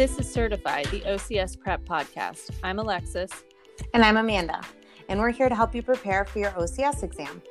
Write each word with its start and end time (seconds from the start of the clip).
This 0.00 0.18
is 0.18 0.32
Certified, 0.32 0.86
the 0.86 1.00
OCS 1.00 1.60
Prep 1.60 1.84
Podcast. 1.84 2.52
I'm 2.62 2.78
Alexis. 2.78 3.30
And 3.92 4.02
I'm 4.02 4.16
Amanda. 4.16 4.62
And 5.10 5.20
we're 5.20 5.28
here 5.28 5.50
to 5.50 5.54
help 5.54 5.74
you 5.74 5.82
prepare 5.82 6.24
for 6.24 6.38
your 6.38 6.52
OCS 6.52 7.02
exam. 7.02 7.42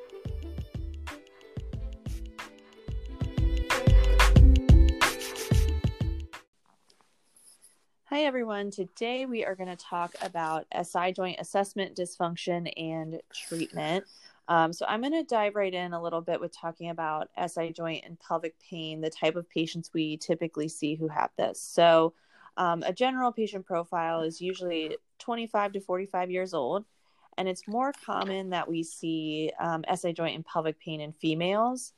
Hi, 8.06 8.22
everyone. 8.22 8.72
Today 8.72 9.26
we 9.26 9.44
are 9.44 9.54
going 9.54 9.70
to 9.70 9.76
talk 9.76 10.16
about 10.20 10.66
SI 10.82 11.12
joint 11.12 11.36
assessment, 11.38 11.96
dysfunction, 11.96 12.72
and 12.76 13.20
treatment. 13.32 14.06
Um, 14.48 14.72
so 14.72 14.84
I'm 14.88 15.02
going 15.02 15.12
to 15.12 15.22
dive 15.22 15.54
right 15.54 15.72
in 15.72 15.92
a 15.92 16.02
little 16.02 16.20
bit 16.20 16.40
with 16.40 16.50
talking 16.50 16.90
about 16.90 17.28
SI 17.46 17.70
joint 17.70 18.02
and 18.04 18.18
pelvic 18.18 18.56
pain, 18.58 19.02
the 19.02 19.08
type 19.08 19.36
of 19.36 19.48
patients 19.48 19.92
we 19.94 20.16
typically 20.16 20.66
see 20.66 20.96
who 20.96 21.06
have 21.06 21.30
this. 21.38 21.62
So 21.62 22.12
um, 22.56 22.82
a 22.84 22.92
general 22.92 23.32
patient 23.32 23.66
profile 23.66 24.22
is 24.22 24.40
usually 24.40 24.96
25 25.18 25.72
to 25.72 25.80
45 25.80 26.30
years 26.30 26.54
old, 26.54 26.84
and 27.38 27.48
it's 27.48 27.66
more 27.66 27.92
common 28.04 28.50
that 28.50 28.68
we 28.68 28.82
see 28.82 29.50
um, 29.58 29.84
SI 29.94 30.12
joint 30.12 30.34
and 30.34 30.44
pelvic 30.44 30.78
pain 30.80 31.00
in 31.00 31.12
females, 31.12 31.92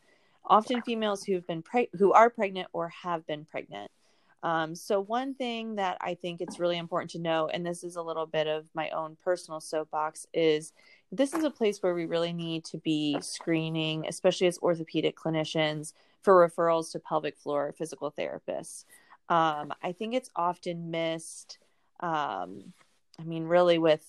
often 0.44 0.82
females 0.82 1.24
who've 1.24 1.46
been 1.46 1.62
pre- 1.62 1.90
who 1.98 2.12
are 2.12 2.30
pregnant 2.30 2.68
or 2.72 2.88
have 2.88 3.26
been 3.26 3.44
pregnant. 3.44 3.90
Um, 4.42 4.74
so 4.74 5.00
one 5.00 5.34
thing 5.34 5.76
that 5.76 5.98
I 6.00 6.14
think 6.14 6.40
it's 6.40 6.58
really 6.58 6.76
important 6.76 7.10
to 7.12 7.20
know, 7.20 7.48
and 7.48 7.64
this 7.64 7.84
is 7.84 7.96
a 7.96 8.02
little 8.02 8.26
bit 8.26 8.48
of 8.48 8.66
my 8.74 8.90
own 8.90 9.16
personal 9.22 9.60
soapbox, 9.60 10.26
is 10.34 10.72
this 11.12 11.32
is 11.32 11.44
a 11.44 11.50
place 11.50 11.82
where 11.82 11.94
we 11.94 12.06
really 12.06 12.32
need 12.32 12.64
to 12.66 12.78
be 12.78 13.18
screening, 13.20 14.06
especially 14.08 14.48
as 14.48 14.58
orthopedic 14.58 15.16
clinicians, 15.16 15.92
for 16.22 16.48
referrals 16.48 16.90
to 16.92 16.98
pelvic 16.98 17.36
floor 17.36 17.72
physical 17.76 18.10
therapists. 18.10 18.84
Um, 19.32 19.72
I 19.82 19.92
think 19.92 20.12
it's 20.12 20.30
often 20.36 20.90
missed. 20.90 21.58
Um, 22.00 22.74
I 23.18 23.24
mean, 23.24 23.44
really, 23.44 23.78
with 23.78 24.04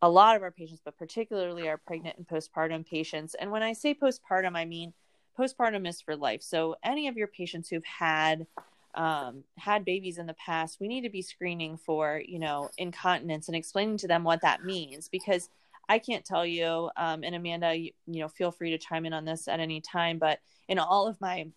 a 0.00 0.08
lot 0.08 0.34
of 0.34 0.42
our 0.42 0.50
patients, 0.50 0.80
but 0.82 0.96
particularly 0.96 1.68
our 1.68 1.76
pregnant 1.76 2.16
and 2.16 2.26
postpartum 2.26 2.88
patients. 2.88 3.34
And 3.34 3.50
when 3.50 3.62
I 3.62 3.74
say 3.74 3.94
postpartum, 3.94 4.56
I 4.56 4.64
mean 4.64 4.94
postpartum 5.38 5.86
is 5.86 6.00
for 6.00 6.16
life. 6.16 6.42
So 6.42 6.76
any 6.82 7.06
of 7.08 7.18
your 7.18 7.26
patients 7.26 7.68
who've 7.68 7.84
had 7.84 8.46
um, 8.94 9.44
had 9.58 9.84
babies 9.84 10.16
in 10.16 10.26
the 10.26 10.34
past, 10.34 10.80
we 10.80 10.88
need 10.88 11.02
to 11.02 11.10
be 11.10 11.22
screening 11.22 11.76
for, 11.76 12.22
you 12.26 12.38
know, 12.38 12.70
incontinence 12.78 13.48
and 13.48 13.56
explaining 13.56 13.98
to 13.98 14.08
them 14.08 14.24
what 14.24 14.40
that 14.40 14.64
means 14.64 15.08
because 15.08 15.50
I 15.88 15.98
can't 15.98 16.24
tell 16.24 16.46
you, 16.46 16.88
um, 16.96 17.24
and 17.24 17.34
Amanda, 17.34 17.74
you, 17.74 17.90
you, 18.06 18.20
know, 18.20 18.28
feel 18.28 18.52
free 18.52 18.70
to 18.70 18.78
chime 18.78 19.04
in 19.04 19.12
on 19.12 19.26
this 19.26 19.48
at 19.48 19.60
any 19.60 19.82
time. 19.82 20.18
But 20.18 20.40
in 20.68 20.78
all 20.78 21.06
of 21.06 21.20
my 21.20 21.48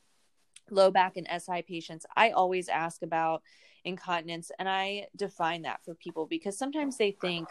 low 0.69 0.91
back 0.91 1.17
and 1.17 1.27
SI 1.41 1.61
patients, 1.61 2.05
I 2.15 2.31
always 2.31 2.69
ask 2.69 3.01
about 3.03 3.43
incontinence 3.83 4.51
and 4.57 4.67
I 4.67 5.07
define 5.15 5.61
that 5.63 5.83
for 5.83 5.93
people 5.95 6.25
because 6.25 6.57
sometimes 6.57 6.97
they 6.97 7.11
think 7.11 7.47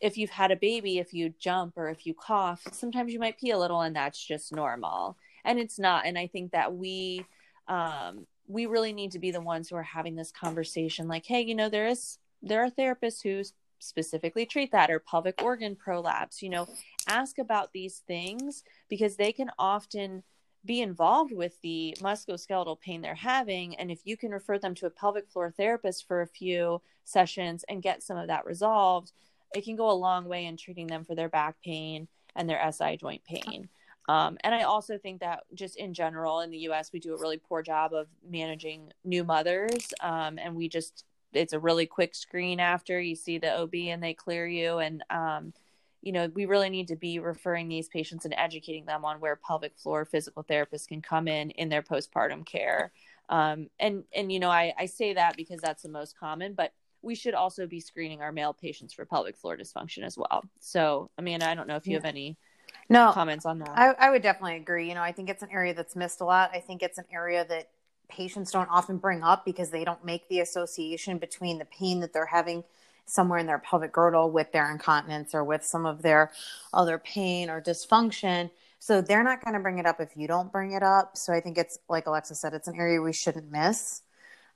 if 0.00 0.16
you've 0.16 0.30
had 0.30 0.52
a 0.52 0.56
baby, 0.56 0.98
if 0.98 1.12
you 1.12 1.34
jump 1.38 1.74
or 1.76 1.88
if 1.88 2.06
you 2.06 2.14
cough, 2.14 2.62
sometimes 2.72 3.12
you 3.12 3.18
might 3.18 3.38
pee 3.38 3.50
a 3.50 3.58
little 3.58 3.80
and 3.80 3.96
that's 3.96 4.24
just 4.24 4.52
normal. 4.52 5.16
And 5.44 5.58
it's 5.58 5.78
not. 5.78 6.06
And 6.06 6.16
I 6.16 6.28
think 6.28 6.52
that 6.52 6.74
we, 6.74 7.26
um, 7.66 8.26
we 8.46 8.66
really 8.66 8.92
need 8.92 9.12
to 9.12 9.18
be 9.18 9.30
the 9.30 9.40
ones 9.40 9.68
who 9.68 9.76
are 9.76 9.82
having 9.82 10.14
this 10.14 10.30
conversation 10.30 11.08
like, 11.08 11.26
hey, 11.26 11.40
you 11.40 11.54
know, 11.54 11.68
there 11.68 11.88
is, 11.88 12.18
there 12.42 12.62
are 12.62 12.70
therapists 12.70 13.22
who 13.22 13.42
specifically 13.80 14.46
treat 14.46 14.72
that 14.72 14.90
or 14.90 14.98
pelvic 14.98 15.40
organ 15.42 15.76
prolapse 15.76 16.42
you 16.42 16.48
know 16.48 16.66
ask 17.06 17.38
about 17.38 17.72
these 17.72 18.02
things 18.06 18.64
because 18.88 19.16
they 19.16 19.32
can 19.32 19.50
often 19.58 20.22
be 20.68 20.82
involved 20.82 21.32
with 21.32 21.58
the 21.62 21.96
musculoskeletal 22.00 22.78
pain 22.78 23.00
they're 23.00 23.14
having 23.14 23.74
and 23.76 23.90
if 23.90 24.00
you 24.04 24.16
can 24.16 24.30
refer 24.30 24.58
them 24.58 24.74
to 24.74 24.86
a 24.86 24.90
pelvic 24.90 25.26
floor 25.28 25.50
therapist 25.50 26.06
for 26.06 26.20
a 26.20 26.26
few 26.26 26.80
sessions 27.04 27.64
and 27.68 27.82
get 27.82 28.02
some 28.02 28.18
of 28.18 28.28
that 28.28 28.44
resolved 28.44 29.12
it 29.54 29.64
can 29.64 29.76
go 29.76 29.90
a 29.90 29.92
long 29.92 30.26
way 30.26 30.44
in 30.44 30.58
treating 30.58 30.86
them 30.86 31.04
for 31.04 31.14
their 31.14 31.30
back 31.30 31.56
pain 31.64 32.06
and 32.36 32.48
their 32.48 32.70
SI 32.70 32.98
joint 32.98 33.24
pain 33.24 33.68
um, 34.08 34.38
and 34.40 34.54
I 34.54 34.62
also 34.62 34.96
think 34.96 35.20
that 35.20 35.44
just 35.54 35.76
in 35.76 35.92
general 35.92 36.40
in 36.40 36.50
the 36.50 36.70
US, 36.70 36.94
we 36.94 36.98
do 36.98 37.14
a 37.14 37.18
really 37.18 37.36
poor 37.36 37.62
job 37.62 37.92
of 37.92 38.06
managing 38.26 38.90
new 39.04 39.22
mothers. 39.22 39.92
Um, 40.00 40.38
and 40.38 40.56
we 40.56 40.66
just 40.66 41.04
it's 41.34 41.52
a 41.52 41.58
really 41.58 41.84
quick 41.84 42.14
screen 42.14 42.58
after 42.58 42.98
you 42.98 43.14
see 43.14 43.36
the 43.36 43.54
OB 43.54 43.74
and 43.74 44.02
they 44.02 44.14
clear 44.14 44.46
you. 44.46 44.78
And, 44.78 45.04
um, 45.10 45.52
you 46.02 46.12
know, 46.12 46.28
we 46.34 46.46
really 46.46 46.70
need 46.70 46.88
to 46.88 46.96
be 46.96 47.18
referring 47.18 47.68
these 47.68 47.88
patients 47.88 48.24
and 48.24 48.34
educating 48.36 48.84
them 48.84 49.04
on 49.04 49.20
where 49.20 49.36
pelvic 49.36 49.76
floor 49.76 50.04
physical 50.04 50.44
therapists 50.44 50.86
can 50.86 51.02
come 51.02 51.28
in 51.28 51.50
in 51.50 51.68
their 51.68 51.82
postpartum 51.82 52.46
care. 52.46 52.92
Um, 53.28 53.68
and, 53.78 54.04
and, 54.14 54.32
you 54.32 54.38
know, 54.38 54.50
I, 54.50 54.72
I 54.78 54.86
say 54.86 55.14
that 55.14 55.36
because 55.36 55.60
that's 55.60 55.82
the 55.82 55.88
most 55.88 56.18
common, 56.18 56.54
but 56.54 56.72
we 57.02 57.14
should 57.14 57.34
also 57.34 57.66
be 57.66 57.80
screening 57.80 58.22
our 58.22 58.32
male 58.32 58.52
patients 58.52 58.94
for 58.94 59.04
pelvic 59.04 59.36
floor 59.36 59.56
dysfunction 59.56 60.02
as 60.02 60.16
well. 60.16 60.44
So, 60.60 61.10
Amanda, 61.18 61.48
I 61.48 61.54
don't 61.54 61.68
know 61.68 61.76
if 61.76 61.86
you 61.86 61.92
yeah. 61.92 61.98
have 61.98 62.04
any 62.04 62.36
no 62.88 63.12
comments 63.12 63.44
on 63.44 63.58
that. 63.58 63.70
I, 63.70 63.90
I 63.98 64.10
would 64.10 64.22
definitely 64.22 64.56
agree. 64.56 64.88
You 64.88 64.94
know, 64.94 65.02
I 65.02 65.12
think 65.12 65.28
it's 65.28 65.42
an 65.42 65.50
area 65.52 65.74
that's 65.74 65.94
missed 65.94 66.20
a 66.20 66.24
lot. 66.24 66.50
I 66.54 66.60
think 66.60 66.82
it's 66.82 66.98
an 66.98 67.04
area 67.12 67.44
that 67.48 67.68
patients 68.08 68.50
don't 68.50 68.68
often 68.70 68.96
bring 68.96 69.22
up 69.22 69.44
because 69.44 69.70
they 69.70 69.84
don't 69.84 70.04
make 70.04 70.28
the 70.28 70.40
association 70.40 71.18
between 71.18 71.58
the 71.58 71.66
pain 71.66 72.00
that 72.00 72.12
they're 72.12 72.26
having 72.26 72.64
somewhere 73.08 73.38
in 73.38 73.46
their 73.46 73.58
pelvic 73.58 73.92
girdle 73.92 74.30
with 74.30 74.52
their 74.52 74.70
incontinence 74.70 75.34
or 75.34 75.42
with 75.42 75.64
some 75.64 75.86
of 75.86 76.02
their 76.02 76.30
other 76.72 76.98
pain 76.98 77.48
or 77.50 77.60
dysfunction. 77.60 78.50
So 78.78 79.00
they're 79.00 79.24
not 79.24 79.42
going 79.42 79.54
to 79.54 79.60
bring 79.60 79.78
it 79.78 79.86
up 79.86 80.00
if 80.00 80.16
you 80.16 80.28
don't 80.28 80.52
bring 80.52 80.72
it 80.72 80.82
up. 80.82 81.16
So 81.16 81.32
I 81.32 81.40
think 81.40 81.58
it's 81.58 81.78
like 81.88 82.06
Alexis 82.06 82.40
said, 82.40 82.54
it's 82.54 82.68
an 82.68 82.76
area 82.76 83.00
we 83.00 83.12
shouldn't 83.12 83.50
miss. 83.50 84.02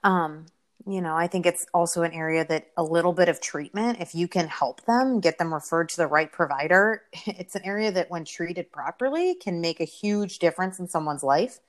Um, 0.05 0.47
you 0.87 1.01
know, 1.01 1.15
I 1.15 1.29
think 1.29 1.47
it's 1.47 1.67
also 1.73 2.03
an 2.03 2.13
area 2.13 2.45
that 2.45 2.69
a 2.77 2.83
little 2.83 3.13
bit 3.13 3.29
of 3.29 3.41
treatment, 3.41 4.01
if 4.01 4.15
you 4.15 4.27
can 4.27 4.49
help 4.49 4.85
them 4.85 5.21
get 5.21 5.39
them 5.39 5.55
referred 5.55 5.89
to 5.91 5.97
the 5.97 6.07
right 6.07 6.31
provider, 6.31 7.03
it's 7.27 7.55
an 7.55 7.63
area 7.65 7.91
that 7.93 8.11
when 8.11 8.25
treated 8.25 8.71
properly 8.73 9.35
can 9.35 9.61
make 9.61 9.81
a 9.81 9.85
huge 9.85 10.39
difference 10.39 10.79
in 10.79 10.89
someone's 10.89 11.23
life. 11.23 11.61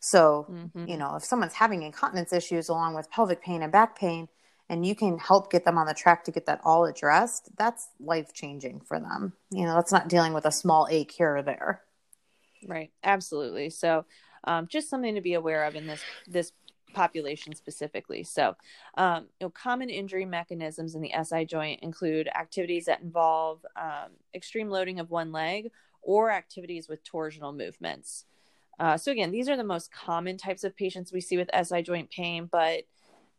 So, 0.00 0.46
mm-hmm. 0.50 0.86
you 0.86 0.96
know, 0.98 1.16
if 1.16 1.24
someone's 1.24 1.54
having 1.54 1.82
incontinence 1.82 2.32
issues 2.32 2.68
along 2.68 2.94
with 2.94 3.10
pelvic 3.10 3.42
pain 3.42 3.62
and 3.62 3.72
back 3.72 3.98
pain, 3.98 4.28
and 4.68 4.86
you 4.86 4.94
can 4.94 5.18
help 5.18 5.50
get 5.50 5.64
them 5.64 5.78
on 5.78 5.86
the 5.86 5.94
track 5.94 6.24
to 6.24 6.30
get 6.30 6.46
that 6.46 6.60
all 6.64 6.84
addressed, 6.84 7.50
that's 7.56 7.88
life 8.00 8.32
changing 8.32 8.80
for 8.80 8.98
them. 8.98 9.34
You 9.50 9.64
know, 9.66 9.74
that's 9.74 9.92
not 9.92 10.08
dealing 10.08 10.32
with 10.32 10.46
a 10.46 10.52
small 10.52 10.86
ache 10.90 11.12
here 11.12 11.36
or 11.36 11.42
there. 11.42 11.82
Right. 12.66 12.90
Absolutely. 13.02 13.70
So, 13.70 14.06
um, 14.44 14.66
just 14.66 14.90
something 14.90 15.14
to 15.14 15.20
be 15.20 15.34
aware 15.34 15.64
of 15.64 15.74
in 15.74 15.86
this 15.86 16.02
this 16.26 16.52
population 16.94 17.54
specifically. 17.54 18.22
So, 18.22 18.56
um, 18.96 19.24
you 19.40 19.46
know, 19.46 19.50
common 19.50 19.90
injury 19.90 20.24
mechanisms 20.24 20.94
in 20.94 21.02
the 21.02 21.12
SI 21.22 21.44
joint 21.44 21.80
include 21.82 22.28
activities 22.28 22.86
that 22.86 23.02
involve 23.02 23.64
um, 23.76 24.12
extreme 24.34 24.70
loading 24.70 25.00
of 25.00 25.10
one 25.10 25.32
leg 25.32 25.70
or 26.02 26.30
activities 26.30 26.88
with 26.88 27.04
torsional 27.04 27.54
movements. 27.54 28.24
Uh, 28.78 28.96
so 28.96 29.12
again, 29.12 29.30
these 29.30 29.48
are 29.48 29.56
the 29.56 29.64
most 29.64 29.92
common 29.92 30.36
types 30.36 30.64
of 30.64 30.76
patients 30.76 31.12
we 31.12 31.20
see 31.20 31.36
with 31.36 31.50
SI 31.52 31.82
joint 31.82 32.10
pain, 32.10 32.48
but 32.50 32.84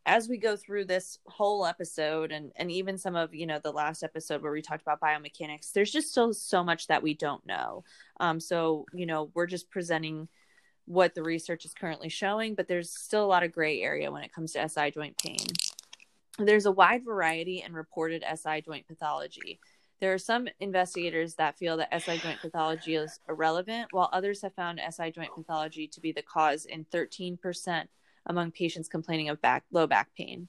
as 0.06 0.30
we 0.30 0.38
go 0.38 0.56
through 0.56 0.86
this 0.86 1.20
whole 1.26 1.66
episode 1.66 2.32
and 2.32 2.52
and 2.56 2.72
even 2.72 2.98
some 2.98 3.16
of 3.16 3.34
you 3.34 3.46
know 3.46 3.60
the 3.60 3.72
last 3.72 4.04
episode 4.04 4.42
where 4.42 4.52
we 4.52 4.62
talked 4.62 4.82
about 4.82 5.02
biomechanics 5.02 5.72
there's 5.72 5.92
just 5.92 6.12
still 6.12 6.34
so 6.34 6.64
much 6.64 6.88
that 6.88 7.04
we 7.04 7.14
don't 7.14 7.46
know. 7.46 7.84
Um, 8.20 8.40
so 8.40 8.86
you 8.94 9.06
know 9.06 9.32
we're 9.34 9.48
just 9.48 9.70
presenting 9.70 10.28
what 10.86 11.16
the 11.16 11.24
research 11.24 11.66
is 11.66 11.74
currently 11.74 12.10
showing 12.10 12.54
but 12.54 12.68
there's 12.68 12.92
still 12.92 13.26
a 13.26 13.28
lot 13.28 13.44
of 13.44 13.52
gray 13.52 13.82
area 13.82 14.12
when 14.12 14.24
it 14.24 14.34
comes 14.34 14.54
to 14.54 14.70
si 14.70 14.92
joint 14.92 15.18
pain. 15.18 15.48
There's 16.38 16.66
a 16.66 16.72
wide 16.72 17.04
variety 17.06 17.64
in 17.66 17.74
reported 17.74 18.24
si 18.36 18.62
joint 18.62 18.88
pathology. 18.88 19.60
There 20.02 20.14
are 20.14 20.20
some 20.20 20.48
investigators 20.60 21.36
that 21.36 21.58
feel 21.58 21.78
that 21.78 22.02
SI 22.04 22.18
joint 22.18 22.42
pathology 22.42 22.96
is 22.96 23.20
irrelevant, 23.30 23.88
while 23.92 24.10
others 24.12 24.42
have 24.42 24.54
found 24.54 24.82
SI 24.92 25.12
joint 25.12 25.34
pathology 25.34 25.88
to 25.88 26.02
be 26.02 26.12
the 26.12 26.22
cause 26.22 26.66
in 26.66 26.86
13% 26.94 27.88
among 28.26 28.52
patients 28.52 28.88
complaining 28.88 29.30
of 29.30 29.42
back, 29.42 29.64
low 29.72 29.88
back 29.88 30.10
pain. 30.16 30.48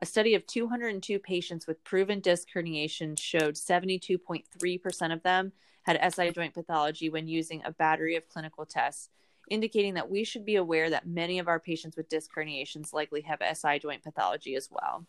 A 0.00 0.06
study 0.06 0.34
of 0.34 0.46
202 0.46 1.18
patients 1.18 1.66
with 1.66 1.84
proven 1.84 2.20
disc 2.20 2.48
herniation 2.54 3.18
showed 3.18 3.54
72.3% 3.54 5.12
of 5.12 5.22
them 5.22 5.52
had 5.84 6.14
SI 6.14 6.30
joint 6.30 6.54
pathology 6.54 7.08
when 7.08 7.28
using 7.28 7.62
a 7.64 7.70
battery 7.70 8.16
of 8.16 8.28
clinical 8.28 8.66
tests, 8.66 9.10
indicating 9.48 9.94
that 9.94 10.10
we 10.10 10.24
should 10.24 10.44
be 10.44 10.56
aware 10.56 10.90
that 10.90 11.06
many 11.06 11.38
of 11.38 11.48
our 11.48 11.60
patients 11.60 11.96
with 11.96 12.08
disc 12.08 12.30
herniations 12.34 12.92
likely 12.92 13.20
have 13.22 13.40
SI 13.54 13.78
joint 13.78 14.02
pathology 14.02 14.56
as 14.56 14.68
well. 14.70 15.06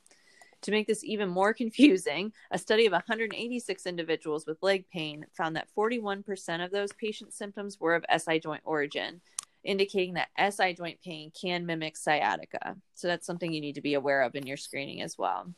To 0.61 0.71
make 0.71 0.87
this 0.87 1.03
even 1.03 1.29
more 1.29 1.53
confusing, 1.61 2.33
a 2.51 2.57
study 2.57 2.85
of 2.85 2.91
186 2.91 3.85
individuals 3.85 4.45
with 4.45 4.61
leg 4.61 4.85
pain 4.89 5.25
found 5.33 5.55
that 5.55 5.69
41% 5.77 6.63
of 6.63 6.71
those 6.71 6.91
patient 6.93 7.33
symptoms 7.33 7.79
were 7.79 7.95
of 7.95 8.05
SI 8.17 8.39
joint 8.39 8.61
origin, 8.65 9.21
indicating 9.65 10.13
that 10.13 10.29
SI 10.53 10.73
joint 10.73 11.01
pain 11.01 11.31
can 11.39 11.65
mimic 11.65 11.97
sciatica. 11.97 12.77
So 12.93 13.07
that's 13.07 13.25
something 13.25 13.51
you 13.51 13.61
need 13.61 13.75
to 13.75 13.81
be 13.81 13.95
aware 13.95 14.21
of 14.21 14.35
in 14.35 14.47
your 14.47 14.57
screening 14.57 15.01
as 15.01 15.17
well. 15.17 15.53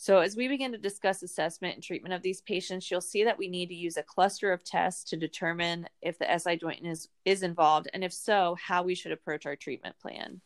So, 0.00 0.20
as 0.20 0.36
we 0.36 0.46
begin 0.46 0.70
to 0.70 0.78
discuss 0.78 1.24
assessment 1.24 1.74
and 1.74 1.82
treatment 1.82 2.14
of 2.14 2.22
these 2.22 2.40
patients, 2.40 2.88
you'll 2.88 3.00
see 3.00 3.24
that 3.24 3.36
we 3.36 3.48
need 3.48 3.68
to 3.70 3.74
use 3.74 3.96
a 3.96 4.02
cluster 4.04 4.52
of 4.52 4.62
tests 4.62 5.02
to 5.10 5.16
determine 5.16 5.88
if 6.00 6.20
the 6.20 6.38
SI 6.38 6.56
joint 6.56 6.86
is, 6.86 7.08
is 7.24 7.42
involved, 7.42 7.88
and 7.92 8.04
if 8.04 8.12
so, 8.12 8.56
how 8.64 8.84
we 8.84 8.94
should 8.94 9.10
approach 9.10 9.44
our 9.44 9.56
treatment 9.56 9.96
plan. 10.00 10.40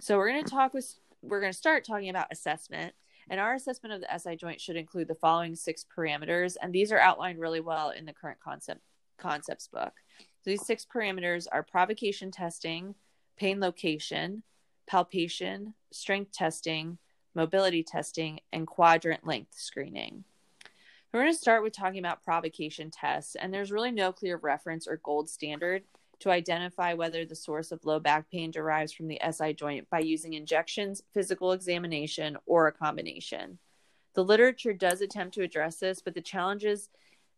So, 0.00 0.16
we're 0.16 0.32
going 0.32 0.42
to 0.42 0.50
talk 0.50 0.74
with 0.74 0.96
we're 1.22 1.40
going 1.40 1.52
to 1.52 1.58
start 1.58 1.84
talking 1.84 2.08
about 2.08 2.32
assessment. 2.32 2.92
And 3.28 3.38
our 3.38 3.54
assessment 3.54 3.94
of 3.94 4.00
the 4.00 4.18
SI 4.18 4.34
joint 4.34 4.60
should 4.60 4.74
include 4.74 5.06
the 5.06 5.14
following 5.14 5.54
six 5.54 5.86
parameters, 5.96 6.56
and 6.60 6.72
these 6.72 6.90
are 6.90 6.98
outlined 6.98 7.38
really 7.38 7.60
well 7.60 7.90
in 7.90 8.04
the 8.04 8.12
current 8.12 8.40
concept 8.40 8.80
concepts 9.16 9.68
book. 9.68 9.92
So 10.42 10.50
these 10.50 10.64
six 10.64 10.86
parameters 10.86 11.46
are 11.52 11.62
provocation 11.62 12.30
testing, 12.30 12.94
pain 13.36 13.60
location, 13.60 14.42
palpation, 14.86 15.74
strength 15.92 16.32
testing, 16.32 16.96
mobility 17.34 17.82
testing, 17.82 18.40
and 18.50 18.66
quadrant 18.66 19.26
length 19.26 19.54
screening. 19.54 20.24
We're 21.12 21.20
going 21.22 21.32
to 21.32 21.38
start 21.38 21.62
with 21.62 21.74
talking 21.74 21.98
about 21.98 22.24
provocation 22.24 22.90
tests, 22.90 23.34
and 23.34 23.52
there's 23.52 23.72
really 23.72 23.90
no 23.90 24.12
clear 24.12 24.38
reference 24.38 24.86
or 24.86 24.96
gold 25.02 25.28
standard 25.28 25.82
to 26.20 26.30
identify 26.30 26.94
whether 26.94 27.24
the 27.24 27.34
source 27.34 27.70
of 27.72 27.84
low 27.84 27.98
back 27.98 28.30
pain 28.30 28.50
derives 28.50 28.92
from 28.92 29.08
the 29.08 29.20
SI 29.30 29.52
joint 29.52 29.90
by 29.90 29.98
using 29.98 30.34
injections, 30.34 31.02
physical 31.12 31.52
examination, 31.52 32.38
or 32.46 32.66
a 32.66 32.72
combination. 32.72 33.58
The 34.14 34.24
literature 34.24 34.72
does 34.72 35.00
attempt 35.02 35.34
to 35.34 35.42
address 35.42 35.76
this, 35.76 36.00
but 36.00 36.14
the 36.14 36.20
challenges 36.20 36.88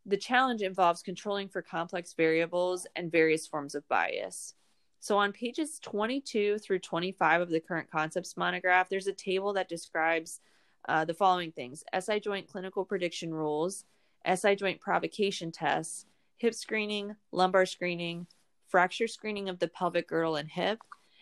the 0.05 0.17
challenge 0.17 0.63
involves 0.63 1.03
controlling 1.03 1.49
for 1.49 1.63
complex 1.63 2.15
variables 2.15 2.87
and 2.97 3.13
various 3.13 3.47
forms 3.47 3.75
of 3.75 3.87
bias. 3.89 4.55
So 5.01 5.19
on 5.19 5.33
pages 5.33 5.79
22 5.81 6.59
through 6.59 6.79
25 6.81 7.41
of 7.41 7.51
the 7.51 7.61
current 7.61 7.91
concepts 7.91 8.37
monograph, 8.37 8.89
there's 8.89 9.07
a 9.07 9.13
table 9.13 9.53
that 9.55 9.69
describes 9.69 10.41
uh, 10.89 11.05
the 11.05 11.15
following 11.15 11.53
things 11.53 11.85
SI 11.99 12.21
joint 12.21 12.49
clinical 12.49 12.85
prediction 12.85 13.33
rules, 13.33 13.85
SI 14.33 14.57
joint 14.57 14.81
provocation 14.81 15.53
tests, 15.53 16.07
hip 16.37 16.55
screening, 16.55 17.15
lumbar 17.31 17.67
screening, 17.67 18.27
fracture 18.69 19.09
screening 19.09 19.49
of 19.49 19.59
the 19.59 19.69
pelvic 19.69 20.09
girdle 20.09 20.37
and 20.37 20.49
hip, 20.49 20.79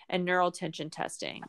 and 0.09 0.25
neural 0.25 0.51
tension 0.51 0.89
testing. 0.89 1.43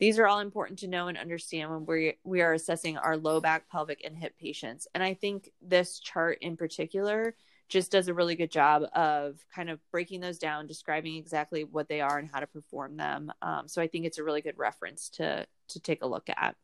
These 0.00 0.18
are 0.18 0.26
all 0.26 0.40
important 0.40 0.78
to 0.78 0.88
know 0.88 1.08
and 1.08 1.18
understand 1.18 1.70
when 1.70 1.84
we 1.84 2.16
we 2.24 2.40
are 2.40 2.54
assessing 2.54 2.96
our 2.96 3.18
low 3.18 3.38
back, 3.38 3.68
pelvic, 3.68 4.00
and 4.02 4.16
hip 4.16 4.34
patients. 4.40 4.88
And 4.94 5.04
I 5.04 5.12
think 5.12 5.50
this 5.60 6.00
chart 6.00 6.38
in 6.40 6.56
particular 6.56 7.34
just 7.68 7.92
does 7.92 8.08
a 8.08 8.14
really 8.14 8.34
good 8.34 8.50
job 8.50 8.82
of 8.94 9.44
kind 9.54 9.68
of 9.68 9.78
breaking 9.92 10.20
those 10.20 10.38
down, 10.38 10.66
describing 10.66 11.16
exactly 11.16 11.64
what 11.64 11.88
they 11.88 12.00
are 12.00 12.18
and 12.18 12.30
how 12.32 12.40
to 12.40 12.46
perform 12.46 12.96
them. 12.96 13.30
Um, 13.42 13.68
so 13.68 13.80
I 13.82 13.86
think 13.86 14.06
it's 14.06 14.18
a 14.18 14.24
really 14.24 14.40
good 14.40 14.58
reference 14.58 15.10
to 15.10 15.46
to 15.68 15.80
take 15.80 16.02
a 16.02 16.06
look 16.06 16.30
at. 16.30 16.56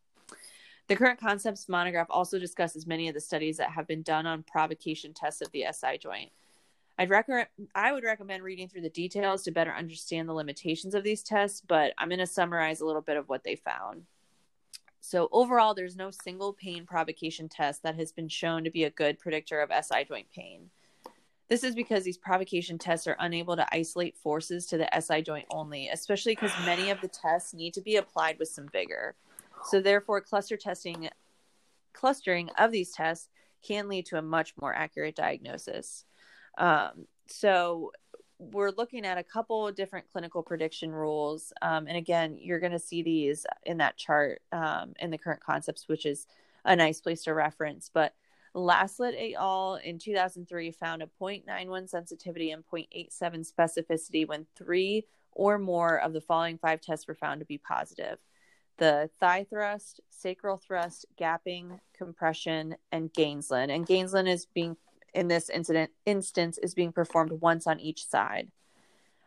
The 0.89 0.97
current 0.97 1.21
concepts 1.21 1.69
monograph 1.69 2.07
also 2.09 2.39
discusses 2.39 2.87
many 2.87 3.07
of 3.09 3.15
the 3.15 3.21
studies 3.21 3.59
that 3.59 3.71
have 3.71 3.87
been 3.87 4.03
done 4.03 4.25
on 4.27 4.45
provocation 4.45 5.13
tests 5.13 5.43
of 5.43 5.53
the 5.53 5.67
SI 5.71 5.99
joint. 5.99 6.33
I'd 6.99 7.11
recommend 7.11 7.49
I 7.75 7.93
would 7.93 8.05
recommend 8.05 8.43
reading 8.43 8.69
through 8.69 8.81
the 8.83 8.89
details 8.89 9.43
to 9.43 9.51
better 9.51 9.73
understand 9.73 10.29
the 10.29 10.35
limitations 10.35 10.95
of 10.95 11.05
these 11.05 11.23
tests, 11.23 11.63
but 11.67 11.93
I'm 11.99 12.09
going 12.09 12.19
to 12.21 12.27
summarize 12.27 12.81
a 12.81 12.87
little 12.87 13.03
bit 13.03 13.17
of 13.17 13.29
what 13.29 13.45
they 13.45 13.57
found. 13.57 14.07
So 15.01 15.29
overall, 15.31 15.75
there's 15.75 15.97
no 15.97 16.11
single 16.11 16.53
pain 16.53 16.85
provocation 16.87 17.49
test 17.49 17.83
that 17.83 17.97
has 17.97 18.13
been 18.13 18.29
shown 18.29 18.65
to 18.65 18.71
be 18.71 18.85
a 18.85 18.91
good 18.91 19.19
predictor 19.19 19.61
of 19.61 19.71
SI 19.85 20.05
joint 20.05 20.27
pain. 20.35 20.71
This 21.49 21.63
is 21.63 21.77
because 21.77 22.03
these 22.03 22.19
provocation 22.19 22.77
tests 22.77 23.07
are 23.07 23.17
unable 23.21 23.55
to 23.55 23.67
isolate 23.73 24.17
forces 24.17 24.67
to 24.67 24.79
the 24.79 24.89
SI 25.01 25.23
joint 25.23 25.47
only, 25.51 25.89
especially 25.89 26.33
because 26.33 26.51
many 26.65 26.91
of 26.91 27.01
the 27.01 27.09
tests 27.09 27.55
need 27.55 27.73
to 27.75 27.81
be 27.81 27.97
applied 27.97 28.39
with 28.39 28.49
some 28.49 28.69
vigor. 28.69 29.15
So 29.65 29.81
therefore, 29.81 30.21
cluster 30.21 30.57
testing 30.57 31.09
clustering 31.93 32.51
of 32.59 32.73
these 32.73 32.91
tests 32.91 33.29
can 33.63 33.89
lead 33.89 34.07
to 34.07 34.19
a 34.19 34.23
much 34.23 34.55
more 34.61 34.75
accurate 34.75 35.15
diagnosis. 35.15 36.05
Um, 36.57 37.07
so 37.27 37.93
we're 38.39 38.71
looking 38.71 39.07
at 39.07 39.19
a 39.19 39.23
couple 39.23 39.71
different 39.73 40.11
clinical 40.13 40.43
prediction 40.43 40.93
rules. 40.93 41.53
Um, 41.63 41.87
and 41.87 41.97
again, 41.97 42.37
you're 42.39 42.61
going 42.61 42.73
to 42.73 42.79
see 42.79 43.03
these 43.03 43.47
in 43.65 43.79
that 43.79 43.97
chart 43.97 44.43
um, 44.53 44.93
in 45.01 45.11
the 45.11 45.19
current 45.19 45.43
concepts, 45.43 45.89
which 45.89 46.05
is 46.05 46.27
a 46.65 46.77
nice 46.77 47.01
place 47.01 47.25
to 47.25 47.35
reference. 47.35 47.91
But 47.93 48.15
Laslett 48.55 49.15
et 49.17 49.35
al. 49.39 49.77
in 49.77 49.99
2003 49.99 50.71
found 50.73 51.03
a 51.03 51.09
0.91 51.21 51.89
sensitivity 51.89 52.51
and 52.51 52.65
0.87 52.67 53.51
specificity 53.51 54.27
when 54.27 54.47
three 54.57 55.05
or 55.33 55.59
more 55.59 55.99
of 55.99 56.13
the 56.13 56.21
following 56.21 56.59
five 56.59 56.81
tests 56.81 57.07
were 57.07 57.15
found 57.15 57.41
to 57.41 57.47
be 57.47 57.59
positive 57.59 58.19
the 58.79 59.09
thigh 59.21 59.47
thrust, 59.49 60.01
sacral 60.11 60.59
thrust, 60.59 61.07
gapping, 61.19 61.81
compression, 61.97 62.77
and 62.93 63.13
Gaenslen. 63.13 63.75
And 63.75 63.87
Gaenslen 63.87 64.29
is 64.29 64.47
being 64.47 64.77
in 65.15 65.29
this 65.29 65.51
incident 65.51 65.91
instance 66.05 66.59
is 66.59 66.75
being 66.75 66.93
performed 66.93 67.33
once 67.33 67.67
on 67.67 67.81
each 67.81 68.07
side. 68.07 68.51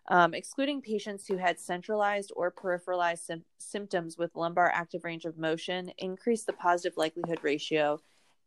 Um, 0.10 0.34
excluding 0.34 0.82
patients 0.82 1.28
who 1.28 1.38
had 1.38 1.60
centralized 1.60 2.32
or 2.36 2.52
peripheralized 2.52 3.20
sim- 3.20 3.46
symptoms 3.60 4.18
with 4.18 4.36
lumbar 4.36 4.72
active 4.74 5.04
range 5.04 5.26
of 5.26 5.38
motion 5.38 5.92
increased 6.00 6.48
the 6.48 6.54
positive 6.54 6.98
likelihood 6.98 7.40
ratio 7.44 8.00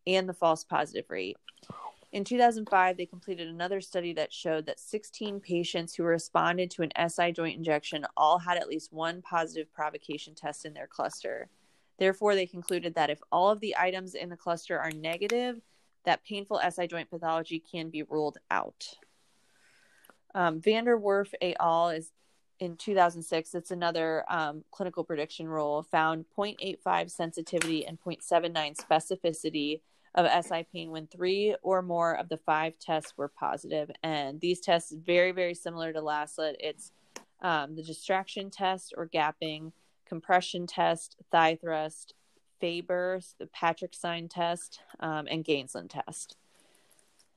and 0.06 0.29
the 0.29 0.34
false 0.34 0.64
positive 0.64 1.08
rate. 1.08 1.37
In 2.11 2.25
2005, 2.25 2.96
they 2.96 3.06
completed 3.06 3.49
another 3.49 3.81
study 3.81 4.12
that 4.14 4.32
showed 4.32 4.67
that 4.67 4.81
16 4.81 5.40
patients 5.40 5.94
who 5.94 6.02
responded 6.02 6.70
to 6.73 6.82
an 6.82 7.08
SI 7.08 7.32
joint 7.32 7.56
injection 7.56 8.05
all 8.17 8.38
had 8.38 8.58
at 8.58 8.69
least 8.69 8.93
one 8.93 9.23
positive 9.23 9.73
provocation 9.73 10.34
test 10.34 10.67
in 10.67 10.75
their 10.75 10.87
cluster. 10.87 11.49
Therefore, 11.99 12.34
they 12.34 12.46
concluded 12.46 12.94
that 12.96 13.08
if 13.08 13.20
all 13.31 13.50
of 13.50 13.61
the 13.61 13.76
items 13.79 14.14
in 14.14 14.29
the 14.29 14.37
cluster 14.37 14.79
are 14.79 14.90
negative, 14.90 15.61
that 16.05 16.25
painful 16.25 16.61
SI 16.71 16.87
joint 16.87 17.11
pathology 17.11 17.61
can 17.61 17.91
be 17.91 18.03
ruled 18.03 18.39
out. 18.51 18.85
Um, 20.35 20.61
Vander 20.61 20.99
Wurff 20.99 21.33
et 21.41 21.57
al. 21.61 21.91
is 21.91 22.13
in 22.59 22.77
2006. 22.77 23.55
It's 23.55 23.71
another 23.71 24.25
um, 24.29 24.65
clinical 24.71 25.05
prediction 25.05 25.49
rule 25.49 25.83
found 25.83 26.25
0.85 26.37 27.11
sensitivity 27.11 27.85
and 27.87 27.99
0.79 28.01 28.77
specificity 28.77 29.81
of 30.15 30.45
SI 30.45 30.67
pain 30.73 30.91
when 30.91 31.07
three 31.07 31.57
or 31.63 31.83
more 31.83 32.17
of 32.17 32.29
the 32.29 32.37
five 32.37 32.79
tests 32.79 33.15
were 33.17 33.29
positive. 33.29 33.91
And 34.03 34.41
these 34.41 34.61
tests 34.61 34.93
very, 34.93 35.33
very 35.33 35.55
similar 35.55 35.93
to 35.93 36.01
Laslett. 36.01 36.55
It's 36.61 36.93
um, 37.41 37.75
the 37.75 37.83
distraction 37.83 38.51
test 38.51 38.95
or 38.97 39.09
gapping, 39.09 39.73
compression 40.07 40.67
test, 40.67 41.17
thigh 41.31 41.59
thrust, 41.61 42.15
Faber, 42.62 43.20
the 43.41 43.47
Patrick 43.49 43.93
sign 43.93 44.29
test, 44.29 44.79
um, 45.00 45.26
and 45.29 45.44
Gaenslen 45.44 45.91
test. 45.91 46.37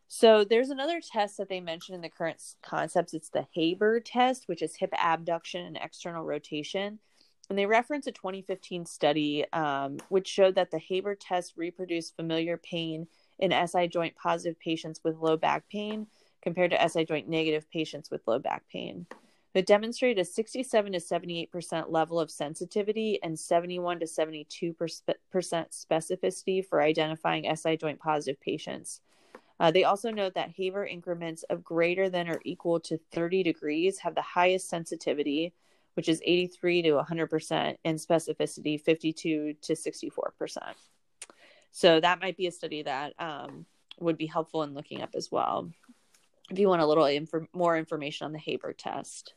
So 0.07 0.43
there's 0.43 0.69
another 0.69 1.01
test 1.01 1.37
that 1.37 1.49
they 1.49 1.59
mentioned 1.59 1.95
in 1.95 2.01
the 2.01 2.09
current 2.09 2.39
concepts. 2.61 3.15
It's 3.15 3.29
the 3.29 3.47
Haber 3.55 3.99
test, 3.99 4.47
which 4.47 4.61
is 4.61 4.75
hip 4.75 4.93
abduction 4.95 5.65
and 5.65 5.77
external 5.77 6.23
rotation. 6.23 6.99
And 7.49 7.57
they 7.57 7.65
reference 7.65 8.05
a 8.05 8.11
2015 8.11 8.85
study 8.85 9.51
um, 9.51 9.97
which 10.09 10.27
showed 10.27 10.53
that 10.55 10.69
the 10.69 10.77
Haber 10.77 11.15
test 11.15 11.53
reproduced 11.57 12.15
familiar 12.15 12.57
pain 12.57 13.07
in 13.39 13.51
SI 13.67 13.87
joint 13.87 14.15
positive 14.15 14.59
patients 14.59 15.01
with 15.03 15.17
low 15.17 15.37
back 15.37 15.67
pain 15.71 16.05
compared 16.43 16.69
to 16.69 16.87
SI 16.87 17.03
joint 17.03 17.27
negative 17.27 17.67
patients 17.71 18.11
with 18.11 18.21
low 18.27 18.37
back 18.37 18.63
pain. 18.71 19.07
It 19.55 19.65
demonstrated 19.65 20.19
a 20.19 20.25
67 20.25 20.91
to 20.91 20.99
78% 20.99 21.89
level 21.89 22.19
of 22.19 22.29
sensitivity 22.29 23.19
and 23.23 23.39
71 23.39 24.01
to 24.01 24.05
72% 24.05 24.75
specificity 25.33 26.65
for 26.65 26.81
identifying 26.81 27.55
SI 27.55 27.77
joint 27.77 27.97
positive 27.99 28.39
patients. 28.41 28.99
Uh, 29.57 29.71
they 29.71 29.85
also 29.85 30.11
note 30.11 30.33
that 30.33 30.51
Haber 30.57 30.85
increments 30.85 31.43
of 31.43 31.63
greater 31.63 32.09
than 32.09 32.27
or 32.27 32.41
equal 32.43 32.81
to 32.81 32.99
30 33.13 33.43
degrees 33.43 33.99
have 33.99 34.13
the 34.13 34.21
highest 34.21 34.67
sensitivity, 34.67 35.53
which 35.93 36.09
is 36.09 36.21
83 36.25 36.81
to 36.81 36.89
100%, 36.89 37.77
and 37.85 37.97
specificity 37.97 38.81
52 38.81 39.53
to 39.53 39.73
64%. 39.73 40.57
So 41.71 42.01
that 42.01 42.19
might 42.19 42.35
be 42.35 42.47
a 42.47 42.51
study 42.51 42.83
that 42.83 43.13
um, 43.19 43.65
would 44.01 44.17
be 44.17 44.25
helpful 44.25 44.63
in 44.63 44.73
looking 44.73 45.01
up 45.01 45.11
as 45.15 45.31
well 45.31 45.71
if 46.49 46.59
you 46.59 46.67
want 46.67 46.81
a 46.81 46.85
little 46.85 47.05
inf- 47.05 47.49
more 47.53 47.77
information 47.77 48.25
on 48.25 48.31
the 48.31 48.39
Haber 48.39 48.73
test. 48.73 49.33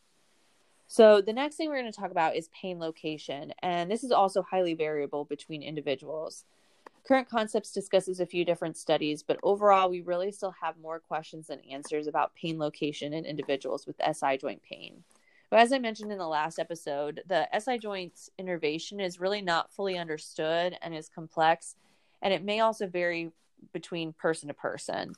So 0.89 1.21
the 1.21 1.35
next 1.35 1.57
thing 1.57 1.69
we're 1.69 1.81
going 1.81 1.93
to 1.93 2.01
talk 2.01 2.11
about 2.11 2.35
is 2.35 2.49
pain 2.49 2.79
location, 2.79 3.53
and 3.63 3.91
this 3.91 4.03
is 4.03 4.11
also 4.11 4.43
highly 4.43 4.73
variable 4.73 5.27
between 5.27 5.63
individuals. 5.63 6.45
Current 7.07 7.29
Concepts 7.29 7.73
discusses 7.73 8.21
a 8.21 8.27
few 8.27 8.43
different 8.43 8.79
studies, 8.79 9.23
but 9.23 9.39
overall, 9.43 9.91
we 9.91 10.01
really 10.01 10.33
still 10.33 10.55
have 10.63 10.79
more 10.79 10.99
questions 10.99 11.49
than 11.49 11.61
answers 11.71 12.07
about 12.07 12.35
pain 12.35 12.59
location 12.59 13.13
in 13.13 13.27
individuals 13.27 13.87
with 13.87 14.01
SI 14.13 14.39
joint 14.39 14.63
pain. 14.63 15.05
But 15.51 15.61
as 15.61 15.73
I 15.73 15.79
mentioned 15.79 16.11
in 16.11 16.19
the 16.19 16.27
last 16.27 16.59
episode, 16.59 17.23
the 17.27 17.47
SI 17.59 17.79
joint's 17.79 18.31
innervation 18.39 18.99
is 18.99 19.21
really 19.21 19.43
not 19.43 19.73
fully 19.73 19.99
understood 19.99 20.77
and 20.81 20.95
is 20.95 21.11
complex, 21.11 21.77
and 22.23 22.33
it 22.33 22.43
may 22.43 22.61
also 22.61 22.87
vary 22.87 23.31
between 23.75 24.15
person 24.15 24.49
to 24.49 24.55
person. 24.55 25.13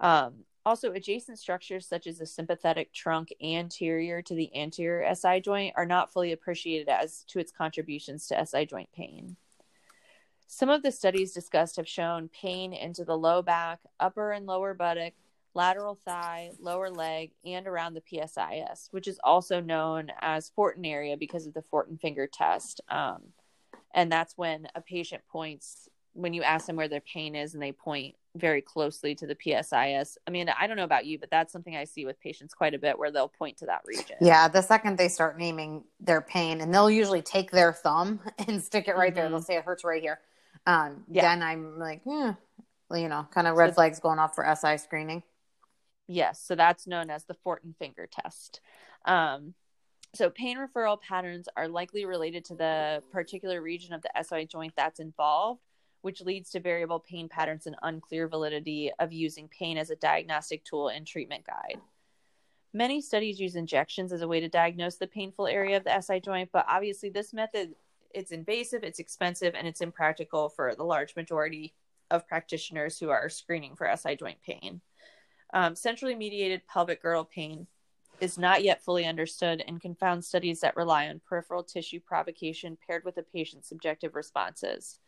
Um, 0.00 0.44
also, 0.68 0.92
adjacent 0.92 1.38
structures 1.38 1.86
such 1.86 2.06
as 2.06 2.18
the 2.18 2.26
sympathetic 2.26 2.92
trunk 2.92 3.32
anterior 3.42 4.20
to 4.20 4.34
the 4.34 4.54
anterior 4.54 5.14
SI 5.14 5.40
joint 5.40 5.72
are 5.78 5.86
not 5.86 6.12
fully 6.12 6.30
appreciated 6.32 6.90
as 6.90 7.24
to 7.28 7.38
its 7.38 7.50
contributions 7.50 8.26
to 8.26 8.46
SI 8.46 8.66
joint 8.66 8.92
pain. 8.92 9.36
Some 10.46 10.68
of 10.68 10.82
the 10.82 10.92
studies 10.92 11.32
discussed 11.32 11.76
have 11.76 11.88
shown 11.88 12.28
pain 12.28 12.74
into 12.74 13.02
the 13.02 13.16
low 13.16 13.40
back, 13.40 13.80
upper 13.98 14.32
and 14.32 14.44
lower 14.44 14.74
buttock, 14.74 15.14
lateral 15.54 15.98
thigh, 16.04 16.52
lower 16.60 16.90
leg, 16.90 17.32
and 17.46 17.66
around 17.66 17.94
the 17.94 18.02
PSIS, 18.02 18.88
which 18.90 19.08
is 19.08 19.18
also 19.24 19.60
known 19.62 20.12
as 20.20 20.50
Fortin 20.50 20.84
area 20.84 21.16
because 21.16 21.46
of 21.46 21.54
the 21.54 21.62
Fortin 21.62 21.96
finger 21.96 22.26
test. 22.26 22.82
Um, 22.90 23.32
And 23.94 24.12
that's 24.12 24.36
when 24.36 24.68
a 24.74 24.82
patient 24.82 25.22
points, 25.32 25.88
when 26.18 26.32
you 26.32 26.42
ask 26.42 26.66
them 26.66 26.76
where 26.76 26.88
their 26.88 27.00
pain 27.00 27.36
is 27.36 27.54
and 27.54 27.62
they 27.62 27.70
point 27.70 28.16
very 28.34 28.60
closely 28.60 29.14
to 29.14 29.26
the 29.26 29.36
PSIS. 29.36 30.16
I 30.26 30.30
mean, 30.30 30.48
I 30.48 30.66
don't 30.66 30.76
know 30.76 30.84
about 30.84 31.06
you, 31.06 31.18
but 31.18 31.30
that's 31.30 31.52
something 31.52 31.76
I 31.76 31.84
see 31.84 32.04
with 32.04 32.20
patients 32.20 32.54
quite 32.54 32.74
a 32.74 32.78
bit 32.78 32.98
where 32.98 33.10
they'll 33.10 33.28
point 33.28 33.58
to 33.58 33.66
that 33.66 33.82
region. 33.86 34.16
Yeah, 34.20 34.48
the 34.48 34.62
second 34.62 34.98
they 34.98 35.08
start 35.08 35.38
naming 35.38 35.84
their 36.00 36.20
pain, 36.20 36.60
and 36.60 36.74
they'll 36.74 36.90
usually 36.90 37.22
take 37.22 37.50
their 37.50 37.72
thumb 37.72 38.20
and 38.48 38.62
stick 38.62 38.88
it 38.88 38.96
right 38.96 39.08
mm-hmm. 39.08 39.14
there. 39.16 39.28
They'll 39.28 39.38
mm-hmm. 39.38 39.44
say 39.44 39.56
it 39.56 39.64
hurts 39.64 39.84
right 39.84 40.02
here. 40.02 40.18
Um, 40.66 41.04
yeah. 41.08 41.22
Then 41.22 41.42
I'm 41.42 41.78
like, 41.78 42.02
hmm, 42.02 42.30
you 42.94 43.08
know, 43.08 43.26
kind 43.32 43.46
of 43.46 43.56
red 43.56 43.70
so, 43.70 43.74
flags 43.74 44.00
going 44.00 44.18
off 44.18 44.34
for 44.34 44.44
SI 44.54 44.78
screening. 44.78 45.22
Yes, 46.08 46.42
so 46.42 46.54
that's 46.54 46.86
known 46.86 47.10
as 47.10 47.24
the 47.24 47.34
Fortin 47.34 47.74
finger 47.78 48.08
test. 48.10 48.60
Um, 49.04 49.54
so, 50.14 50.30
pain 50.30 50.56
referral 50.56 51.00
patterns 51.00 51.48
are 51.56 51.68
likely 51.68 52.06
related 52.06 52.46
to 52.46 52.54
the 52.54 53.02
particular 53.12 53.60
region 53.60 53.92
of 53.92 54.02
the 54.02 54.10
SI 54.22 54.46
joint 54.46 54.72
that's 54.76 55.00
involved, 55.00 55.60
which 56.08 56.22
leads 56.22 56.48
to 56.48 56.58
variable 56.58 57.00
pain 57.00 57.28
patterns 57.28 57.66
and 57.66 57.76
unclear 57.82 58.28
validity 58.28 58.90
of 58.98 59.12
using 59.12 59.46
pain 59.46 59.76
as 59.76 59.90
a 59.90 59.96
diagnostic 59.96 60.64
tool 60.64 60.88
and 60.88 61.06
treatment 61.06 61.44
guide. 61.44 61.78
Many 62.72 63.02
studies 63.02 63.38
use 63.38 63.56
injections 63.56 64.10
as 64.10 64.22
a 64.22 64.26
way 64.26 64.40
to 64.40 64.48
diagnose 64.48 64.96
the 64.96 65.06
painful 65.06 65.46
area 65.46 65.76
of 65.76 65.84
the 65.84 66.00
SI 66.00 66.20
joint, 66.20 66.48
but 66.50 66.64
obviously 66.66 67.10
this 67.10 67.34
method 67.34 67.74
it's 68.14 68.32
invasive, 68.32 68.84
it's 68.84 69.00
expensive, 69.00 69.54
and 69.54 69.68
it's 69.68 69.82
impractical 69.82 70.48
for 70.48 70.74
the 70.74 70.82
large 70.82 71.14
majority 71.14 71.74
of 72.10 72.26
practitioners 72.26 72.98
who 72.98 73.10
are 73.10 73.28
screening 73.28 73.76
for 73.76 73.94
SI 73.94 74.16
joint 74.16 74.38
pain. 74.42 74.80
Um, 75.52 75.76
centrally 75.76 76.14
mediated 76.14 76.66
pelvic 76.66 77.02
girdle 77.02 77.26
pain 77.26 77.66
is 78.18 78.38
not 78.38 78.62
yet 78.62 78.82
fully 78.82 79.04
understood 79.04 79.62
and 79.68 79.78
confounds 79.78 80.26
studies 80.26 80.60
that 80.60 80.74
rely 80.74 81.08
on 81.08 81.20
peripheral 81.28 81.64
tissue 81.64 82.00
provocation 82.00 82.78
paired 82.86 83.04
with 83.04 83.18
a 83.18 83.22
patient's 83.22 83.68
subjective 83.68 84.14
responses. 84.14 85.00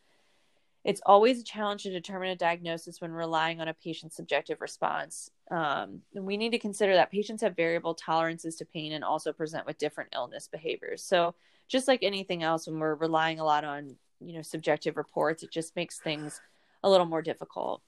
It's 0.85 1.03
always 1.05 1.41
a 1.41 1.45
challenge 1.45 1.83
to 1.83 1.91
determine 1.91 2.31
a 2.31 2.37
diagnosis 2.37 3.01
when 3.01 3.13
relying 3.13 3.61
on 3.61 3.69
a 3.69 3.75
patient's 3.75 4.17
subjective 4.17 4.61
response. 4.61 5.31
Um, 5.51 6.01
we 6.15 6.37
need 6.39 6.53
to 6.53 6.59
consider 6.59 6.95
that 6.95 7.11
patients 7.11 7.43
have 7.43 7.55
variable 7.55 7.95
tolerances 7.95 8.57
to 8.57 8.65
pain 8.65 8.93
and 8.93 9.05
also 9.05 9.33
present 9.33 9.67
with 9.67 9.79
different 9.79 10.15
illness 10.15 10.49
behaviors. 10.51 11.03
So, 11.03 11.35
just 11.69 11.87
like 11.87 12.03
anything 12.03 12.43
else, 12.43 12.67
when 12.67 12.79
we're 12.79 12.95
relying 12.95 13.41
a 13.41 13.45
lot 13.45 13.65
on 13.65 13.97
you 14.21 14.35
know 14.35 14.43
subjective 14.43 14.97
reports, 14.97 15.43
it 15.43 15.51
just 15.51 15.77
makes 15.77 15.99
things 15.99 16.41
a 16.83 16.91
little 16.91 17.07
more 17.07 17.23
difficult. 17.23 17.83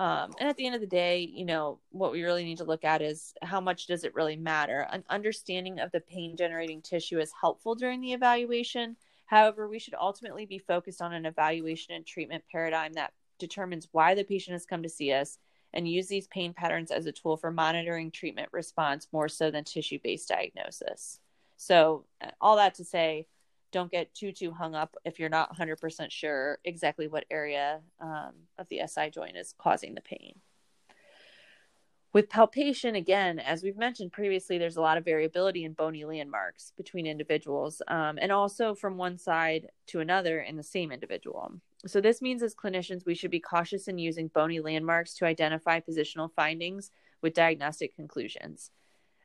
Um, 0.00 0.32
and 0.40 0.48
at 0.48 0.56
the 0.56 0.64
end 0.64 0.74
of 0.74 0.80
the 0.80 0.86
day, 0.86 1.20
you 1.30 1.44
know, 1.44 1.78
what 1.90 2.10
we 2.10 2.22
really 2.22 2.42
need 2.42 2.56
to 2.58 2.64
look 2.64 2.84
at 2.84 3.02
is 3.02 3.34
how 3.42 3.60
much 3.60 3.86
does 3.86 4.02
it 4.02 4.14
really 4.14 4.36
matter? 4.36 4.86
An 4.90 5.04
understanding 5.10 5.78
of 5.78 5.92
the 5.92 6.00
pain 6.00 6.36
generating 6.38 6.80
tissue 6.80 7.18
is 7.18 7.30
helpful 7.38 7.74
during 7.74 8.00
the 8.00 8.14
evaluation. 8.14 8.96
However, 9.30 9.68
we 9.68 9.78
should 9.78 9.94
ultimately 9.94 10.44
be 10.44 10.58
focused 10.58 11.00
on 11.00 11.12
an 11.12 11.24
evaluation 11.24 11.94
and 11.94 12.04
treatment 12.04 12.42
paradigm 12.50 12.94
that 12.94 13.12
determines 13.38 13.86
why 13.92 14.16
the 14.16 14.24
patient 14.24 14.54
has 14.54 14.66
come 14.66 14.82
to 14.82 14.88
see 14.88 15.12
us 15.12 15.38
and 15.72 15.86
use 15.86 16.08
these 16.08 16.26
pain 16.26 16.52
patterns 16.52 16.90
as 16.90 17.06
a 17.06 17.12
tool 17.12 17.36
for 17.36 17.52
monitoring 17.52 18.10
treatment 18.10 18.48
response 18.50 19.06
more 19.12 19.28
so 19.28 19.48
than 19.52 19.62
tissue 19.62 20.00
based 20.02 20.28
diagnosis. 20.28 21.20
So, 21.56 22.06
uh, 22.20 22.30
all 22.40 22.56
that 22.56 22.74
to 22.74 22.84
say, 22.84 23.28
don't 23.70 23.92
get 23.92 24.12
too 24.16 24.32
too 24.32 24.50
hung 24.50 24.74
up 24.74 24.96
if 25.04 25.20
you're 25.20 25.28
not 25.28 25.56
100% 25.56 26.10
sure 26.10 26.58
exactly 26.64 27.06
what 27.06 27.24
area 27.30 27.82
um, 28.00 28.32
of 28.58 28.66
the 28.68 28.80
SI 28.84 29.10
joint 29.10 29.36
is 29.36 29.54
causing 29.56 29.94
the 29.94 30.00
pain. 30.00 30.40
With 32.12 32.28
palpation, 32.28 32.96
again, 32.96 33.38
as 33.38 33.62
we've 33.62 33.76
mentioned 33.76 34.10
previously, 34.10 34.58
there's 34.58 34.76
a 34.76 34.80
lot 34.80 34.96
of 34.98 35.04
variability 35.04 35.64
in 35.64 35.74
bony 35.74 36.04
landmarks 36.04 36.72
between 36.76 37.06
individuals 37.06 37.80
um, 37.86 38.18
and 38.20 38.32
also 38.32 38.74
from 38.74 38.96
one 38.96 39.16
side 39.16 39.68
to 39.86 40.00
another 40.00 40.40
in 40.40 40.56
the 40.56 40.62
same 40.62 40.90
individual. 40.90 41.52
So, 41.86 42.00
this 42.00 42.20
means 42.20 42.42
as 42.42 42.54
clinicians, 42.54 43.06
we 43.06 43.14
should 43.14 43.30
be 43.30 43.40
cautious 43.40 43.86
in 43.86 43.98
using 43.98 44.28
bony 44.28 44.58
landmarks 44.60 45.14
to 45.14 45.24
identify 45.24 45.78
positional 45.80 46.30
findings 46.34 46.90
with 47.22 47.32
diagnostic 47.32 47.94
conclusions. 47.94 48.70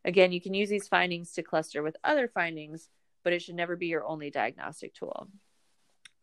Again, 0.03 0.31
you 0.31 0.39
can 0.39 0.53
use 0.53 0.69
these 0.69 0.87
findings 0.87 1.31
to 1.33 1.43
cluster 1.43 1.81
with 1.81 1.97
other 2.03 2.27
findings 2.27 2.89
but 3.25 3.33
it 3.33 3.41
should 3.41 3.55
never 3.55 3.75
be 3.75 3.87
your 3.87 4.05
only 4.05 4.29
diagnostic 4.29 4.93
tool. 4.93 5.27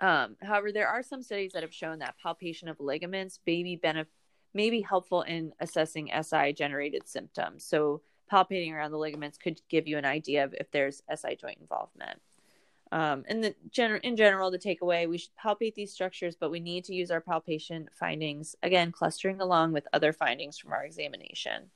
Um, 0.00 0.37
however, 0.40 0.73
there 0.73 0.88
are 0.88 1.02
some 1.02 1.23
studies 1.23 1.52
that 1.52 1.64
have 1.64 1.75
shown 1.75 1.99
that 1.99 2.14
palpation 2.23 2.69
of 2.69 2.81
ligaments 2.81 3.40
may 3.45 3.62
be, 3.62 3.76
benef- 3.76 4.07
may 4.54 4.71
be 4.71 4.80
helpful 4.80 5.23
in 5.23 5.52
assessing 5.61 6.11
SI 6.23 6.52
generated 6.52 7.09
symptoms. 7.09 7.64
So, 7.64 8.02
palpating 8.30 8.73
around 8.73 8.92
the 8.92 8.99
ligaments 8.99 9.37
could 9.37 9.61
give 9.68 9.87
you 9.87 9.99
an 9.99 10.06
idea 10.06 10.44
of 10.44 10.54
if 10.54 10.71
there's 10.71 11.02
SI 11.14 11.37
joint 11.37 11.59
involvement. 11.61 12.21
Um, 12.90 13.25
and 13.26 13.42
the 13.42 13.54
gen- 13.71 14.00
in 14.02 14.16
general, 14.16 14.50
the 14.50 14.59
takeaway 14.59 15.09
we 15.09 15.18
should 15.18 15.37
palpate 15.42 15.75
these 15.75 15.92
structures, 15.92 16.37
but 16.37 16.50
we 16.50 16.61
need 16.61 16.85
to 16.85 16.94
use 16.94 17.11
our 17.11 17.21
palpation 17.21 17.88
findings 17.94 18.54
again, 18.62 18.92
clustering 18.92 19.40
along 19.40 19.73
with 19.73 19.88
other 19.92 20.12
findings 20.12 20.59
from 20.59 20.73
our 20.73 20.85
examination. 20.85 21.71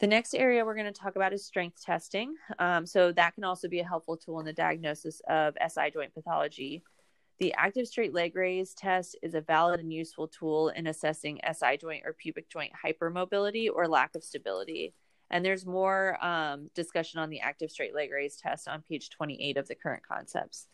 The 0.00 0.06
next 0.06 0.34
area 0.34 0.64
we're 0.64 0.76
going 0.76 0.92
to 0.92 0.92
talk 0.92 1.16
about 1.16 1.32
is 1.32 1.44
strength 1.44 1.82
testing. 1.84 2.36
Um, 2.58 2.86
so, 2.86 3.12
that 3.12 3.34
can 3.34 3.44
also 3.44 3.68
be 3.68 3.80
a 3.80 3.84
helpful 3.84 4.16
tool 4.16 4.40
in 4.40 4.46
the 4.46 4.52
diagnosis 4.52 5.20
of 5.28 5.56
SI 5.68 5.90
joint 5.92 6.14
pathology. 6.14 6.82
The 7.38 7.54
active 7.54 7.86
straight 7.86 8.12
leg 8.12 8.34
raise 8.34 8.74
test 8.74 9.16
is 9.22 9.34
a 9.34 9.40
valid 9.40 9.78
and 9.78 9.92
useful 9.92 10.26
tool 10.26 10.70
in 10.70 10.88
assessing 10.88 11.40
SI 11.52 11.76
joint 11.76 12.02
or 12.04 12.12
pubic 12.12 12.48
joint 12.48 12.72
hypermobility 12.84 13.68
or 13.72 13.86
lack 13.86 14.16
of 14.16 14.24
stability. 14.24 14.92
And 15.30 15.44
there's 15.44 15.64
more 15.64 16.18
um, 16.24 16.70
discussion 16.74 17.20
on 17.20 17.30
the 17.30 17.40
active 17.40 17.70
straight 17.70 17.94
leg 17.94 18.10
raise 18.10 18.36
test 18.36 18.66
on 18.66 18.82
page 18.82 19.10
28 19.10 19.56
of 19.56 19.68
the 19.68 19.76
current 19.76 20.02
concepts. 20.06 20.66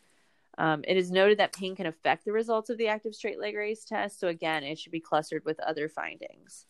Um, 0.56 0.85
it 0.87 0.97
is 0.97 1.11
noted 1.11 1.38
that 1.38 1.52
pain 1.52 1.76
can 1.76 1.87
affect 1.87 2.25
the 2.25 2.33
results 2.33 2.71
of 2.71 2.78
the 2.78 2.88
active 2.88 3.14
straight 3.14 3.40
leg 3.40 3.56
raise 3.56 3.85
test. 3.85 4.18
So, 4.18 4.28
again, 4.28 4.62
it 4.62 4.78
should 4.78 4.92
be 4.92 5.00
clustered 5.00 5.44
with 5.44 5.61
other 5.61 5.88
findings. 5.88 6.66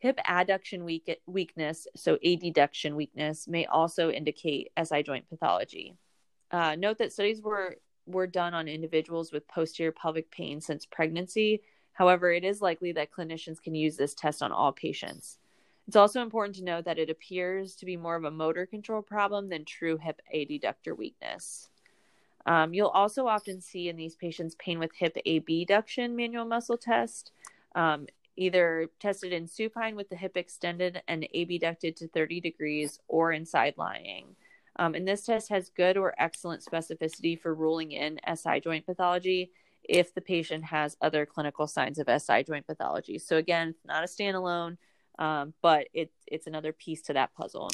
Hip 0.00 0.18
adduction 0.28 0.82
weak- 0.82 1.20
weakness, 1.26 1.86
so 1.94 2.16
adduction 2.16 2.96
weakness, 2.96 3.46
may 3.46 3.64
also 3.66 4.10
indicate 4.10 4.72
SI 4.82 5.04
joint 5.04 5.28
pathology. 5.28 5.96
Uh, 6.50 6.74
note 6.74 6.98
that 6.98 7.12
studies 7.12 7.40
were 7.40 7.76
were 8.10 8.26
done 8.26 8.54
on 8.54 8.68
individuals 8.68 9.32
with 9.32 9.48
posterior 9.48 9.92
pelvic 9.92 10.30
pain 10.30 10.60
since 10.60 10.86
pregnancy. 10.86 11.62
However, 11.92 12.32
it 12.32 12.44
is 12.44 12.62
likely 12.62 12.92
that 12.92 13.12
clinicians 13.12 13.60
can 13.62 13.74
use 13.74 13.96
this 13.96 14.14
test 14.14 14.42
on 14.42 14.52
all 14.52 14.72
patients. 14.72 15.38
It's 15.86 15.96
also 15.96 16.22
important 16.22 16.56
to 16.56 16.64
note 16.64 16.84
that 16.84 16.98
it 16.98 17.10
appears 17.10 17.74
to 17.76 17.86
be 17.86 17.96
more 17.96 18.16
of 18.16 18.24
a 18.24 18.30
motor 18.30 18.64
control 18.64 19.02
problem 19.02 19.48
than 19.48 19.64
true 19.64 19.96
hip 19.96 20.22
adductor 20.34 20.96
weakness. 20.96 21.68
Um, 22.46 22.72
you'll 22.72 22.88
also 22.88 23.26
often 23.26 23.60
see 23.60 23.88
in 23.88 23.96
these 23.96 24.16
patients 24.16 24.56
pain 24.58 24.78
with 24.78 24.92
hip 24.94 25.16
abduction 25.26 26.16
manual 26.16 26.44
muscle 26.44 26.78
test. 26.78 27.32
Um, 27.74 28.06
either 28.36 28.88
tested 28.98 29.32
in 29.32 29.46
supine 29.46 29.96
with 29.96 30.08
the 30.08 30.16
hip 30.16 30.36
extended 30.36 31.02
and 31.06 31.28
abducted 31.34 31.96
to 31.96 32.08
30 32.08 32.40
degrees 32.40 32.98
or 33.06 33.32
in 33.32 33.44
side 33.44 33.74
lying. 33.76 34.34
Um, 34.80 34.94
and 34.94 35.06
this 35.06 35.26
test 35.26 35.50
has 35.50 35.68
good 35.68 35.98
or 35.98 36.14
excellent 36.18 36.64
specificity 36.64 37.38
for 37.38 37.54
ruling 37.54 37.92
in 37.92 38.18
SI 38.34 38.60
joint 38.60 38.86
pathology 38.86 39.52
if 39.84 40.14
the 40.14 40.22
patient 40.22 40.64
has 40.64 40.96
other 41.02 41.26
clinical 41.26 41.66
signs 41.66 41.98
of 41.98 42.08
SI 42.08 42.44
joint 42.44 42.66
pathology. 42.66 43.18
So, 43.18 43.36
again, 43.36 43.74
not 43.84 44.04
a 44.04 44.06
standalone, 44.06 44.78
um, 45.18 45.52
but 45.60 45.88
it, 45.92 46.10
it's 46.26 46.46
another 46.46 46.72
piece 46.72 47.02
to 47.02 47.12
that 47.12 47.34
puzzle. 47.34 47.68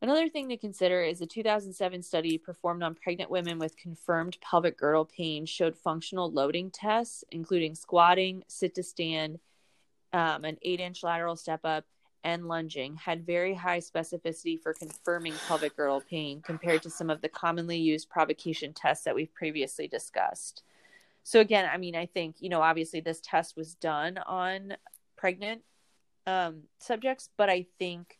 Another 0.00 0.28
thing 0.28 0.48
to 0.48 0.56
consider 0.56 1.02
is 1.02 1.20
a 1.20 1.26
2007 1.26 2.02
study 2.04 2.38
performed 2.38 2.84
on 2.84 2.94
pregnant 2.94 3.30
women 3.30 3.58
with 3.58 3.76
confirmed 3.76 4.38
pelvic 4.40 4.78
girdle 4.78 5.04
pain 5.04 5.44
showed 5.44 5.76
functional 5.76 6.30
loading 6.30 6.70
tests, 6.70 7.24
including 7.32 7.74
squatting, 7.74 8.44
sit 8.46 8.76
to 8.76 8.84
stand, 8.84 9.40
um, 10.12 10.44
an 10.44 10.58
eight 10.62 10.78
inch 10.78 11.02
lateral 11.02 11.34
step 11.34 11.60
up, 11.64 11.84
and 12.24 12.46
lunging, 12.46 12.96
had 12.96 13.26
very 13.26 13.54
high 13.54 13.78
specificity 13.78 14.60
for 14.60 14.72
confirming 14.72 15.34
pelvic 15.48 15.76
girdle 15.76 16.02
pain 16.08 16.40
compared 16.42 16.82
to 16.82 16.90
some 16.90 17.10
of 17.10 17.20
the 17.20 17.28
commonly 17.28 17.78
used 17.78 18.08
provocation 18.08 18.72
tests 18.72 19.04
that 19.04 19.14
we've 19.14 19.34
previously 19.34 19.88
discussed. 19.88 20.62
So, 21.24 21.40
again, 21.40 21.68
I 21.72 21.76
mean, 21.76 21.94
I 21.94 22.06
think, 22.06 22.36
you 22.40 22.48
know, 22.48 22.62
obviously 22.62 23.00
this 23.00 23.20
test 23.20 23.56
was 23.56 23.74
done 23.74 24.18
on 24.18 24.76
pregnant 25.16 25.62
um, 26.26 26.62
subjects, 26.78 27.28
but 27.36 27.48
I 27.48 27.66
think 27.78 28.18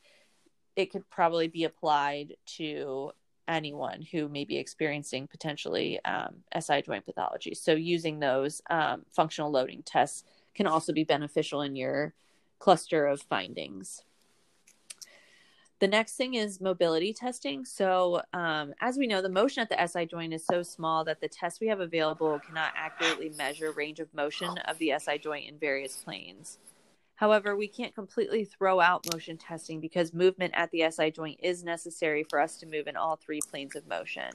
it 0.76 0.90
could 0.90 1.08
probably 1.10 1.48
be 1.48 1.64
applied 1.64 2.36
to 2.58 3.12
anyone 3.48 4.02
who 4.02 4.28
may 4.28 4.44
be 4.44 4.56
experiencing 4.56 5.26
potentially 5.26 6.02
um, 6.04 6.36
SI 6.58 6.82
joint 6.82 7.04
pathology. 7.04 7.54
So, 7.54 7.72
using 7.72 8.20
those 8.20 8.62
um, 8.70 9.02
functional 9.10 9.50
loading 9.50 9.82
tests 9.82 10.24
can 10.54 10.66
also 10.66 10.92
be 10.92 11.04
beneficial 11.04 11.62
in 11.62 11.74
your 11.76 12.14
cluster 12.62 13.06
of 13.06 13.20
findings. 13.22 14.04
The 15.80 15.88
next 15.88 16.14
thing 16.14 16.34
is 16.34 16.60
mobility 16.60 17.12
testing. 17.12 17.64
So, 17.64 18.22
um, 18.32 18.72
as 18.80 18.96
we 18.96 19.08
know, 19.08 19.20
the 19.20 19.28
motion 19.28 19.62
at 19.62 19.68
the 19.68 19.84
SI 19.84 20.06
joint 20.06 20.32
is 20.32 20.46
so 20.46 20.62
small 20.62 21.04
that 21.06 21.20
the 21.20 21.26
tests 21.26 21.60
we 21.60 21.66
have 21.66 21.80
available 21.80 22.38
cannot 22.38 22.72
accurately 22.76 23.30
measure 23.30 23.72
range 23.72 23.98
of 23.98 24.14
motion 24.14 24.58
of 24.68 24.78
the 24.78 24.92
SI 24.96 25.18
joint 25.18 25.48
in 25.48 25.58
various 25.58 25.96
planes. 25.96 26.58
However, 27.16 27.56
we 27.56 27.66
can't 27.66 27.96
completely 27.96 28.44
throw 28.44 28.78
out 28.78 29.12
motion 29.12 29.36
testing 29.36 29.80
because 29.80 30.14
movement 30.14 30.54
at 30.54 30.70
the 30.70 30.88
SI 30.88 31.10
joint 31.10 31.40
is 31.42 31.64
necessary 31.64 32.24
for 32.30 32.38
us 32.38 32.58
to 32.58 32.66
move 32.66 32.86
in 32.86 32.96
all 32.96 33.16
three 33.16 33.40
planes 33.50 33.74
of 33.74 33.88
motion. 33.88 34.30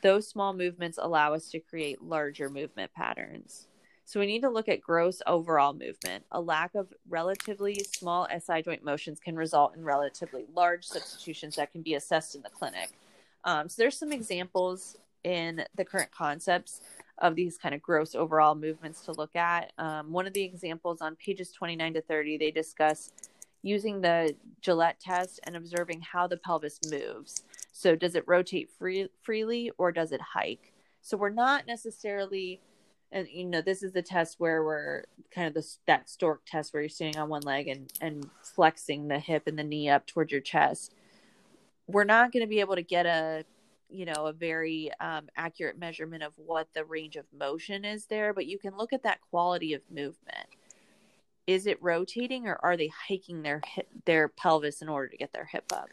those 0.00 0.28
small 0.28 0.52
movements 0.52 0.98
allow 1.02 1.34
us 1.34 1.50
to 1.50 1.58
create 1.58 2.00
larger 2.02 2.48
movement 2.48 2.92
patterns. 2.94 3.66
So 4.06 4.20
we 4.20 4.26
need 4.26 4.42
to 4.42 4.50
look 4.50 4.68
at 4.68 4.82
gross 4.82 5.22
overall 5.26 5.72
movement. 5.72 6.24
A 6.30 6.40
lack 6.40 6.74
of 6.74 6.92
relatively 7.08 7.82
small 7.84 8.28
SI 8.28 8.62
joint 8.62 8.84
motions 8.84 9.18
can 9.18 9.34
result 9.34 9.74
in 9.76 9.84
relatively 9.84 10.44
large 10.54 10.84
substitutions 10.84 11.56
that 11.56 11.72
can 11.72 11.82
be 11.82 11.94
assessed 11.94 12.34
in 12.34 12.42
the 12.42 12.50
clinic. 12.50 12.90
Um, 13.44 13.68
so 13.68 13.82
there's 13.82 13.98
some 13.98 14.12
examples 14.12 14.98
in 15.22 15.64
the 15.74 15.84
current 15.84 16.10
concepts 16.10 16.82
of 17.18 17.34
these 17.34 17.56
kind 17.56 17.74
of 17.74 17.82
gross 17.82 18.14
overall 18.14 18.54
movements 18.54 19.00
to 19.02 19.12
look 19.12 19.34
at. 19.36 19.72
Um, 19.78 20.12
one 20.12 20.26
of 20.26 20.34
the 20.34 20.42
examples 20.42 21.00
on 21.00 21.16
pages 21.16 21.50
29 21.52 21.94
to 21.94 22.02
30, 22.02 22.36
they 22.36 22.50
discuss 22.50 23.10
using 23.62 24.02
the 24.02 24.34
Gillet 24.60 24.96
test 25.00 25.40
and 25.44 25.56
observing 25.56 26.02
how 26.02 26.26
the 26.26 26.36
pelvis 26.36 26.78
moves. 26.90 27.42
So 27.72 27.96
does 27.96 28.14
it 28.14 28.24
rotate 28.26 28.68
free, 28.78 29.08
freely 29.22 29.70
or 29.78 29.92
does 29.92 30.12
it 30.12 30.20
hike? 30.20 30.72
So 31.00 31.16
we're 31.16 31.30
not 31.30 31.66
necessarily 31.66 32.60
and 33.14 33.28
you 33.28 33.44
know 33.44 33.62
this 33.62 33.82
is 33.82 33.92
the 33.92 34.02
test 34.02 34.36
where 34.38 34.64
we're 34.64 35.04
kind 35.30 35.56
of 35.56 35.64
that 35.86 36.10
stork 36.10 36.42
test 36.46 36.74
where 36.74 36.82
you're 36.82 36.90
sitting 36.90 37.16
on 37.16 37.28
one 37.28 37.42
leg 37.42 37.68
and 37.68 37.90
and 38.00 38.28
flexing 38.42 39.08
the 39.08 39.18
hip 39.18 39.44
and 39.46 39.58
the 39.58 39.64
knee 39.64 39.88
up 39.88 40.06
towards 40.06 40.32
your 40.32 40.40
chest. 40.40 40.92
We're 41.86 42.04
not 42.04 42.32
going 42.32 42.42
to 42.42 42.48
be 42.48 42.60
able 42.60 42.74
to 42.74 42.82
get 42.82 43.06
a 43.06 43.44
you 43.88 44.04
know 44.04 44.26
a 44.26 44.32
very 44.32 44.90
um, 45.00 45.28
accurate 45.36 45.78
measurement 45.78 46.24
of 46.24 46.32
what 46.36 46.68
the 46.74 46.84
range 46.84 47.14
of 47.16 47.24
motion 47.32 47.84
is 47.84 48.06
there 48.06 48.34
but 48.34 48.46
you 48.46 48.58
can 48.58 48.76
look 48.76 48.92
at 48.92 49.04
that 49.04 49.20
quality 49.30 49.72
of 49.72 49.82
movement. 49.90 50.48
Is 51.46 51.66
it 51.66 51.80
rotating 51.82 52.48
or 52.48 52.58
are 52.62 52.76
they 52.76 52.88
hiking 52.88 53.42
their 53.42 53.60
hip, 53.64 53.86
their 54.06 54.28
pelvis 54.28 54.82
in 54.82 54.88
order 54.88 55.08
to 55.08 55.16
get 55.16 55.32
their 55.32 55.44
hip 55.44 55.72
up? 55.72 55.88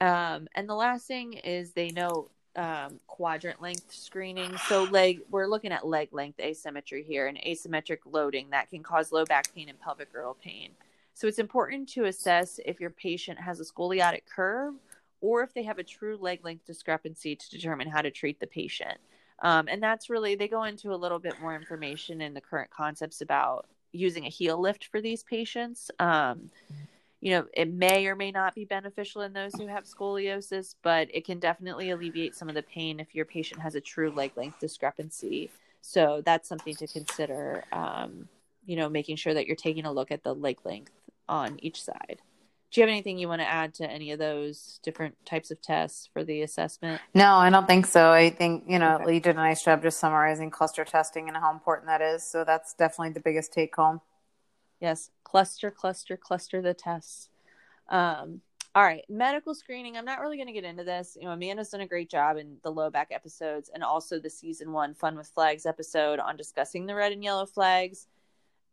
Um, 0.00 0.48
and 0.54 0.66
the 0.66 0.74
last 0.74 1.06
thing 1.06 1.34
is 1.34 1.72
they 1.72 1.90
know 1.90 2.30
um, 2.56 3.00
quadrant 3.06 3.62
length 3.62 3.92
screening. 3.92 4.56
So 4.68 4.84
leg, 4.84 5.20
we're 5.30 5.46
looking 5.46 5.72
at 5.72 5.86
leg 5.86 6.08
length 6.12 6.40
asymmetry 6.40 7.02
here 7.02 7.26
and 7.26 7.38
asymmetric 7.38 7.98
loading 8.04 8.50
that 8.50 8.70
can 8.70 8.82
cause 8.82 9.12
low 9.12 9.24
back 9.24 9.54
pain 9.54 9.68
and 9.68 9.80
pelvic 9.80 10.12
girdle 10.12 10.36
pain. 10.42 10.70
So 11.14 11.26
it's 11.26 11.38
important 11.38 11.88
to 11.90 12.06
assess 12.06 12.58
if 12.64 12.80
your 12.80 12.90
patient 12.90 13.38
has 13.38 13.60
a 13.60 13.64
scoliotic 13.64 14.22
curve 14.34 14.74
or 15.20 15.42
if 15.42 15.52
they 15.52 15.62
have 15.64 15.78
a 15.78 15.84
true 15.84 16.16
leg 16.16 16.44
length 16.44 16.66
discrepancy 16.66 17.36
to 17.36 17.50
determine 17.50 17.88
how 17.88 18.00
to 18.00 18.10
treat 18.10 18.40
the 18.40 18.46
patient. 18.46 18.98
Um, 19.42 19.68
and 19.68 19.82
that's 19.82 20.10
really, 20.10 20.34
they 20.34 20.48
go 20.48 20.64
into 20.64 20.92
a 20.92 20.96
little 20.96 21.18
bit 21.18 21.40
more 21.40 21.54
information 21.54 22.20
in 22.20 22.34
the 22.34 22.40
current 22.40 22.70
concepts 22.70 23.20
about 23.20 23.66
using 23.92 24.26
a 24.26 24.30
heel 24.30 24.60
lift 24.60 24.86
for 24.86 25.00
these 25.00 25.22
patients. 25.22 25.90
Um, 25.98 26.50
you 27.20 27.30
know, 27.32 27.46
it 27.52 27.72
may 27.72 28.06
or 28.06 28.16
may 28.16 28.30
not 28.30 28.54
be 28.54 28.64
beneficial 28.64 29.22
in 29.22 29.32
those 29.32 29.54
who 29.54 29.66
have 29.66 29.84
scoliosis, 29.84 30.74
but 30.82 31.08
it 31.14 31.24
can 31.26 31.38
definitely 31.38 31.90
alleviate 31.90 32.34
some 32.34 32.48
of 32.48 32.54
the 32.54 32.62
pain 32.62 32.98
if 32.98 33.14
your 33.14 33.24
patient 33.24 33.60
has 33.60 33.74
a 33.74 33.80
true 33.80 34.10
leg 34.10 34.32
length 34.36 34.58
discrepancy. 34.58 35.50
So 35.82 36.22
that's 36.24 36.48
something 36.48 36.74
to 36.76 36.86
consider. 36.86 37.64
Um, 37.72 38.28
you 38.66 38.76
know, 38.76 38.88
making 38.88 39.16
sure 39.16 39.34
that 39.34 39.46
you're 39.46 39.56
taking 39.56 39.84
a 39.84 39.92
look 39.92 40.10
at 40.10 40.22
the 40.22 40.34
leg 40.34 40.58
length 40.64 40.92
on 41.28 41.58
each 41.60 41.82
side. 41.82 42.20
Do 42.70 42.80
you 42.80 42.86
have 42.86 42.92
anything 42.92 43.18
you 43.18 43.26
want 43.26 43.40
to 43.40 43.48
add 43.48 43.74
to 43.74 43.90
any 43.90 44.12
of 44.12 44.20
those 44.20 44.78
different 44.84 45.16
types 45.26 45.50
of 45.50 45.60
tests 45.60 46.08
for 46.12 46.22
the 46.22 46.42
assessment? 46.42 47.00
No, 47.14 47.34
I 47.34 47.50
don't 47.50 47.66
think 47.66 47.84
so. 47.86 48.12
I 48.12 48.30
think, 48.30 48.64
you 48.68 48.78
know, 48.78 48.98
okay. 49.00 49.14
you 49.14 49.20
did 49.20 49.34
a 49.34 49.38
nice 49.38 49.64
job 49.64 49.82
just 49.82 49.98
summarizing 49.98 50.50
cluster 50.50 50.84
testing 50.84 51.26
and 51.26 51.36
how 51.36 51.50
important 51.50 51.88
that 51.88 52.00
is. 52.00 52.22
So 52.22 52.44
that's 52.44 52.74
definitely 52.74 53.12
the 53.12 53.20
biggest 53.20 53.52
take 53.52 53.74
home. 53.74 54.00
Yes, 54.80 55.10
cluster, 55.24 55.70
cluster, 55.70 56.16
cluster 56.16 56.62
the 56.62 56.74
tests. 56.74 57.28
Um, 57.88 58.40
all 58.74 58.84
right, 58.84 59.04
medical 59.08 59.54
screening. 59.54 59.96
I'm 59.96 60.04
not 60.04 60.20
really 60.20 60.36
going 60.36 60.46
to 60.46 60.52
get 60.52 60.64
into 60.64 60.84
this. 60.84 61.16
You 61.20 61.26
know, 61.26 61.32
Amanda's 61.32 61.70
done 61.70 61.80
a 61.80 61.86
great 61.86 62.08
job 62.08 62.36
in 62.36 62.58
the 62.62 62.70
low 62.70 62.88
back 62.88 63.08
episodes 63.10 63.68
and 63.74 63.82
also 63.82 64.20
the 64.20 64.30
season 64.30 64.72
one 64.72 64.94
Fun 64.94 65.16
with 65.16 65.26
Flags 65.28 65.66
episode 65.66 66.20
on 66.20 66.36
discussing 66.36 66.86
the 66.86 66.94
red 66.94 67.12
and 67.12 67.24
yellow 67.24 67.46
flags. 67.46 68.06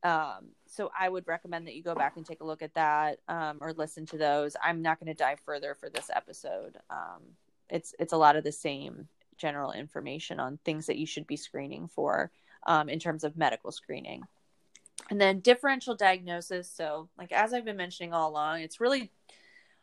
Um, 0.04 0.50
so 0.68 0.92
I 0.98 1.10
would 1.10 1.28
recommend 1.28 1.66
that 1.66 1.76
you 1.76 1.82
go 1.82 1.96
back 1.96 2.16
and 2.16 2.26
take 2.26 2.42
a 2.42 2.46
look 2.46 2.62
at 2.62 2.76
that 2.76 3.20
um, 3.28 3.58
or 3.60 3.74
listen 3.74 4.06
to 4.08 4.18
those. 4.18 4.56
I'm 4.64 4.84
not 4.84 5.00
going 5.00 5.08
to 5.08 5.18
dive 5.18 5.40
further 5.40 5.74
for 5.74 5.90
this 5.90 6.12
episode. 6.14 6.78
Um, 6.92 7.24
it's 7.70 7.96
it's 8.00 8.14
a 8.14 8.18
lot 8.18 8.36
of 8.36 8.44
the 8.44 8.52
same 8.52 9.08
general 9.38 9.72
information 9.72 10.40
on 10.40 10.60
things 10.64 10.86
that 10.86 10.98
you 10.98 11.06
should 11.06 11.26
be 11.26 11.36
screening 11.38 11.88
for 11.88 12.32
um, 12.68 12.88
in 12.88 13.00
terms 13.00 13.24
of 13.24 13.36
medical 13.36 13.72
screening. 13.72 14.22
And 15.10 15.22
then 15.22 15.40
differential 15.40 15.96
diagnosis. 15.96 16.70
So, 16.70 17.10
like 17.18 17.32
as 17.32 17.54
I've 17.54 17.66
been 17.66 17.78
mentioning 17.78 18.14
all 18.14 18.30
along, 18.30 18.62
it's 18.62 18.82
really 18.82 19.12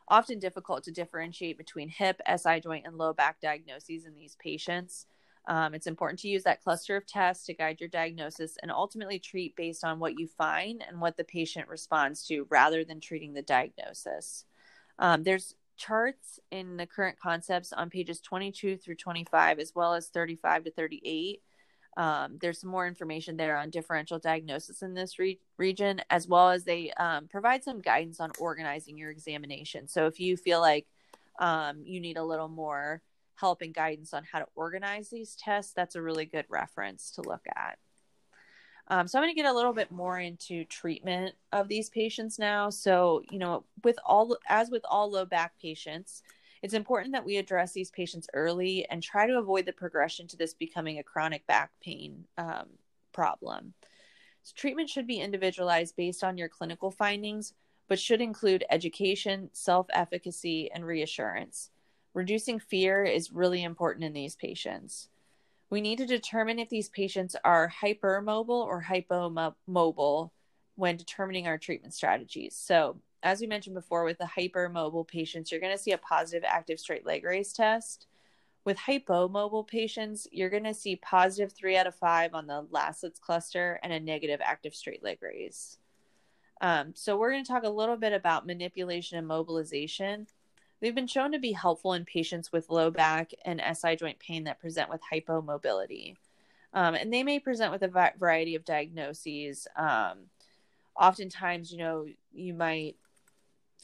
often 0.08 0.38
difficult 0.38 0.84
to 0.84 0.92
differentiate 0.92 1.56
between 1.56 1.88
hip, 1.88 2.20
SI 2.36 2.60
joint, 2.60 2.86
and 2.86 2.98
low 2.98 3.12
back 3.12 3.40
diagnoses 3.40 4.04
in 4.04 4.14
these 4.14 4.36
patients. 4.36 5.06
Um, 5.46 5.74
it's 5.74 5.86
important 5.86 6.20
to 6.20 6.28
use 6.28 6.42
that 6.44 6.62
cluster 6.62 6.96
of 6.96 7.06
tests 7.06 7.46
to 7.46 7.54
guide 7.54 7.80
your 7.80 7.88
diagnosis 7.88 8.56
and 8.62 8.70
ultimately 8.70 9.18
treat 9.18 9.54
based 9.56 9.84
on 9.84 9.98
what 9.98 10.18
you 10.18 10.26
find 10.26 10.82
and 10.86 11.00
what 11.00 11.16
the 11.16 11.24
patient 11.24 11.68
responds 11.68 12.26
to 12.26 12.46
rather 12.48 12.82
than 12.84 13.00
treating 13.00 13.34
the 13.34 13.42
diagnosis. 13.42 14.44
Um, 14.98 15.22
there's 15.22 15.54
charts 15.76 16.38
in 16.50 16.76
the 16.76 16.86
current 16.86 17.18
concepts 17.20 17.72
on 17.72 17.90
pages 17.90 18.20
22 18.20 18.78
through 18.78 18.94
25, 18.94 19.58
as 19.58 19.72
well 19.74 19.94
as 19.94 20.08
35 20.08 20.64
to 20.64 20.70
38 20.70 21.42
um, 21.96 22.38
there's 22.40 22.60
some 22.60 22.70
more 22.70 22.86
information 22.86 23.36
there 23.36 23.56
on 23.56 23.70
differential 23.70 24.18
diagnosis 24.18 24.82
in 24.82 24.94
this 24.94 25.18
re- 25.18 25.38
region, 25.58 26.00
as 26.10 26.26
well 26.26 26.50
as 26.50 26.64
they 26.64 26.90
um, 26.92 27.28
provide 27.28 27.62
some 27.62 27.80
guidance 27.80 28.20
on 28.20 28.32
organizing 28.38 28.98
your 28.98 29.10
examination. 29.10 29.86
So 29.86 30.06
if 30.06 30.18
you 30.18 30.36
feel 30.36 30.60
like 30.60 30.86
um, 31.38 31.82
you 31.84 32.00
need 32.00 32.16
a 32.16 32.24
little 32.24 32.48
more 32.48 33.00
help 33.36 33.62
and 33.62 33.74
guidance 33.74 34.12
on 34.12 34.24
how 34.30 34.40
to 34.40 34.46
organize 34.54 35.08
these 35.08 35.36
tests, 35.36 35.72
that's 35.72 35.94
a 35.94 36.02
really 36.02 36.24
good 36.24 36.46
reference 36.48 37.10
to 37.12 37.22
look 37.22 37.46
at. 37.54 37.78
Um, 38.88 39.08
so 39.08 39.18
I'm 39.18 39.24
going 39.24 39.34
to 39.34 39.40
get 39.40 39.50
a 39.50 39.54
little 39.54 39.72
bit 39.72 39.90
more 39.90 40.18
into 40.18 40.64
treatment 40.64 41.34
of 41.52 41.68
these 41.68 41.88
patients 41.88 42.38
now. 42.38 42.70
So 42.70 43.22
you 43.30 43.38
know, 43.38 43.64
with 43.82 43.98
all 44.04 44.36
as 44.48 44.70
with 44.70 44.84
all 44.88 45.10
low 45.10 45.24
back 45.24 45.52
patients, 45.60 46.22
it's 46.64 46.72
important 46.72 47.12
that 47.12 47.26
we 47.26 47.36
address 47.36 47.72
these 47.72 47.90
patients 47.90 48.26
early 48.32 48.86
and 48.88 49.02
try 49.02 49.26
to 49.26 49.36
avoid 49.36 49.66
the 49.66 49.72
progression 49.74 50.26
to 50.28 50.36
this 50.38 50.54
becoming 50.54 50.98
a 50.98 51.02
chronic 51.02 51.46
back 51.46 51.70
pain 51.82 52.24
um, 52.38 52.68
problem. 53.12 53.74
So 54.44 54.54
treatment 54.56 54.88
should 54.88 55.06
be 55.06 55.20
individualized 55.20 55.94
based 55.94 56.24
on 56.24 56.38
your 56.38 56.48
clinical 56.48 56.90
findings, 56.90 57.52
but 57.86 57.98
should 57.98 58.22
include 58.22 58.64
education, 58.70 59.50
self 59.52 59.88
efficacy, 59.92 60.70
and 60.72 60.86
reassurance. 60.86 61.68
Reducing 62.14 62.58
fear 62.58 63.04
is 63.04 63.30
really 63.30 63.62
important 63.62 64.06
in 64.06 64.14
these 64.14 64.34
patients. 64.34 65.10
We 65.68 65.82
need 65.82 65.98
to 65.98 66.06
determine 66.06 66.58
if 66.58 66.70
these 66.70 66.88
patients 66.88 67.36
are 67.44 67.70
hypermobile 67.82 68.48
or 68.48 68.82
hypomobile 68.88 70.30
when 70.76 70.96
determining 70.96 71.46
our 71.46 71.58
treatment 71.58 71.92
strategies. 71.92 72.56
So, 72.56 73.02
as 73.24 73.40
we 73.40 73.46
mentioned 73.46 73.74
before, 73.74 74.04
with 74.04 74.18
the 74.18 74.28
hypermobile 74.38 75.08
patients, 75.08 75.50
you're 75.50 75.60
going 75.60 75.76
to 75.76 75.82
see 75.82 75.92
a 75.92 75.98
positive 75.98 76.44
active 76.46 76.78
straight 76.78 77.06
leg 77.06 77.24
raise 77.24 77.54
test. 77.54 78.06
With 78.66 78.76
hypomobile 78.76 79.66
patients, 79.66 80.28
you're 80.30 80.50
going 80.50 80.64
to 80.64 80.74
see 80.74 80.96
positive 80.96 81.52
three 81.52 81.76
out 81.76 81.86
of 81.86 81.94
five 81.94 82.34
on 82.34 82.46
the 82.46 82.66
Laslett's 82.70 83.18
cluster 83.18 83.80
and 83.82 83.92
a 83.92 83.98
negative 83.98 84.40
active 84.42 84.74
straight 84.74 85.02
leg 85.02 85.18
raise. 85.22 85.78
Um, 86.60 86.92
so, 86.94 87.16
we're 87.16 87.32
going 87.32 87.44
to 87.44 87.50
talk 87.50 87.64
a 87.64 87.68
little 87.70 87.96
bit 87.96 88.12
about 88.12 88.46
manipulation 88.46 89.18
and 89.18 89.26
mobilization. 89.26 90.26
They've 90.80 90.94
been 90.94 91.06
shown 91.06 91.32
to 91.32 91.38
be 91.38 91.52
helpful 91.52 91.94
in 91.94 92.04
patients 92.04 92.52
with 92.52 92.68
low 92.68 92.90
back 92.90 93.32
and 93.46 93.62
SI 93.74 93.96
joint 93.96 94.18
pain 94.18 94.44
that 94.44 94.60
present 94.60 94.90
with 94.90 95.00
hypomobility. 95.10 96.16
Um, 96.74 96.94
and 96.94 97.12
they 97.12 97.22
may 97.22 97.38
present 97.38 97.72
with 97.72 97.82
a 97.82 98.12
variety 98.18 98.54
of 98.54 98.66
diagnoses. 98.66 99.66
Um, 99.76 100.26
oftentimes, 100.94 101.72
you 101.72 101.78
know, 101.78 102.06
you 102.32 102.52
might 102.52 102.96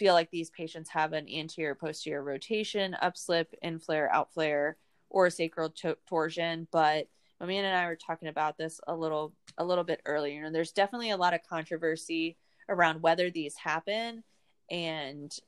feel 0.00 0.14
like 0.14 0.30
these 0.30 0.48
patients 0.48 0.88
have 0.88 1.12
an 1.12 1.28
anterior 1.28 1.74
posterior 1.74 2.24
rotation, 2.24 2.96
upslip, 3.02 3.48
inflare, 3.62 4.10
outflare, 4.10 4.76
or 5.10 5.28
sacral 5.28 5.68
to- 5.68 5.98
torsion. 6.08 6.66
But 6.72 7.06
Amanda 7.38 7.68
and 7.68 7.76
I 7.76 7.86
were 7.86 7.96
talking 7.96 8.28
about 8.28 8.56
this 8.56 8.80
a 8.88 8.96
little 8.96 9.34
a 9.58 9.64
little 9.64 9.84
bit 9.84 10.00
earlier. 10.06 10.44
And 10.44 10.54
there's 10.54 10.72
definitely 10.72 11.10
a 11.10 11.18
lot 11.18 11.34
of 11.34 11.40
controversy 11.46 12.38
around 12.70 13.02
whether 13.02 13.30
these 13.30 13.56
happen 13.56 14.24
and 14.70 15.38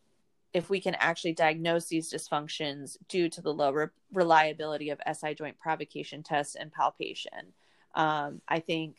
if 0.52 0.68
we 0.68 0.80
can 0.80 0.96
actually 0.96 1.32
diagnose 1.32 1.86
these 1.86 2.12
dysfunctions 2.12 2.98
due 3.08 3.30
to 3.30 3.40
the 3.40 3.54
low 3.54 3.70
re- 3.70 3.86
reliability 4.12 4.90
of 4.90 5.00
SI 5.10 5.34
joint 5.34 5.58
provocation 5.58 6.22
tests 6.22 6.56
and 6.56 6.70
palpation. 6.70 7.54
Um, 7.94 8.42
I 8.46 8.60
think, 8.60 8.96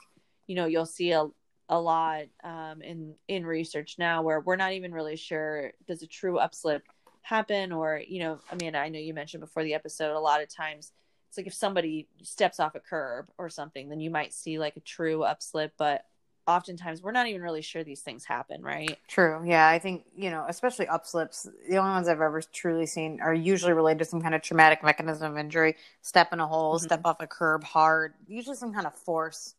you 0.48 0.56
know, 0.56 0.66
you'll 0.66 0.88
see 0.88 1.12
a, 1.12 1.28
a 1.74 1.80
lot 1.80 2.26
um, 2.44 2.82
in 2.84 3.16
in 3.28 3.46
research 3.46 3.96
now 3.98 4.22
where 4.22 4.40
we're 4.40 4.56
not 4.56 4.74
even 4.74 4.94
really 4.94 5.16
sure 5.16 5.72
does 5.88 6.04
a 6.04 6.08
true 6.08 6.36
upslip 6.36 6.82
happen 7.24 7.72
or 7.72 8.00
you 8.08 8.20
know 8.20 8.38
i 8.52 8.56
mean 8.56 8.76
i 8.76 8.90
know 8.90 9.00
you 9.00 9.14
mentioned 9.14 9.42
before 9.42 9.64
the 9.64 9.74
episode 9.74 10.16
a 10.16 10.20
lot 10.20 10.42
of 10.42 10.54
times 10.54 10.92
it's 11.30 11.38
like 11.38 11.48
if 11.48 11.54
somebody 11.54 12.08
steps 12.22 12.60
off 12.60 12.76
a 12.76 12.80
curb 12.80 13.28
or 13.40 13.50
something 13.50 13.90
then 13.90 14.00
you 14.00 14.12
might 14.12 14.34
see 14.34 14.60
like 14.60 14.78
a 14.78 14.82
true 14.82 15.20
upslip 15.20 15.72
but 15.78 16.06
oftentimes 16.46 17.02
we're 17.02 17.12
not 17.12 17.28
even 17.28 17.42
really 17.42 17.62
sure 17.62 17.86
these 17.86 18.02
things 18.02 18.26
happen, 18.26 18.62
right? 18.62 18.98
True. 19.08 19.42
Yeah, 19.46 19.66
I 19.66 19.80
think 19.80 20.04
you 20.14 20.30
know, 20.30 20.46
especially 20.50 20.88
upslips. 20.88 21.48
The 21.70 21.78
only 21.78 21.92
ones 21.92 22.10
I've 22.10 22.20
ever 22.20 22.42
truly 22.42 22.86
seen 22.86 23.22
are 23.22 23.34
usually 23.34 23.72
related 23.72 24.00
to 24.00 24.06
some 24.06 24.22
kind 24.22 24.36
of 24.36 24.42
traumatic 24.42 24.84
mechanism 24.84 25.32
of 25.32 25.38
injury. 25.38 25.78
Step 26.02 26.34
in 26.34 26.42
a 26.42 26.46
hole, 26.46 26.76
mm-hmm. 26.76 26.84
step 26.84 27.00
off 27.06 27.18
a 27.22 27.28
curb 27.28 27.64
hard. 27.64 28.14
Usually, 28.28 28.58
some 28.58 28.74
kind 28.74 28.86
of 28.86 28.94
force 28.94 29.56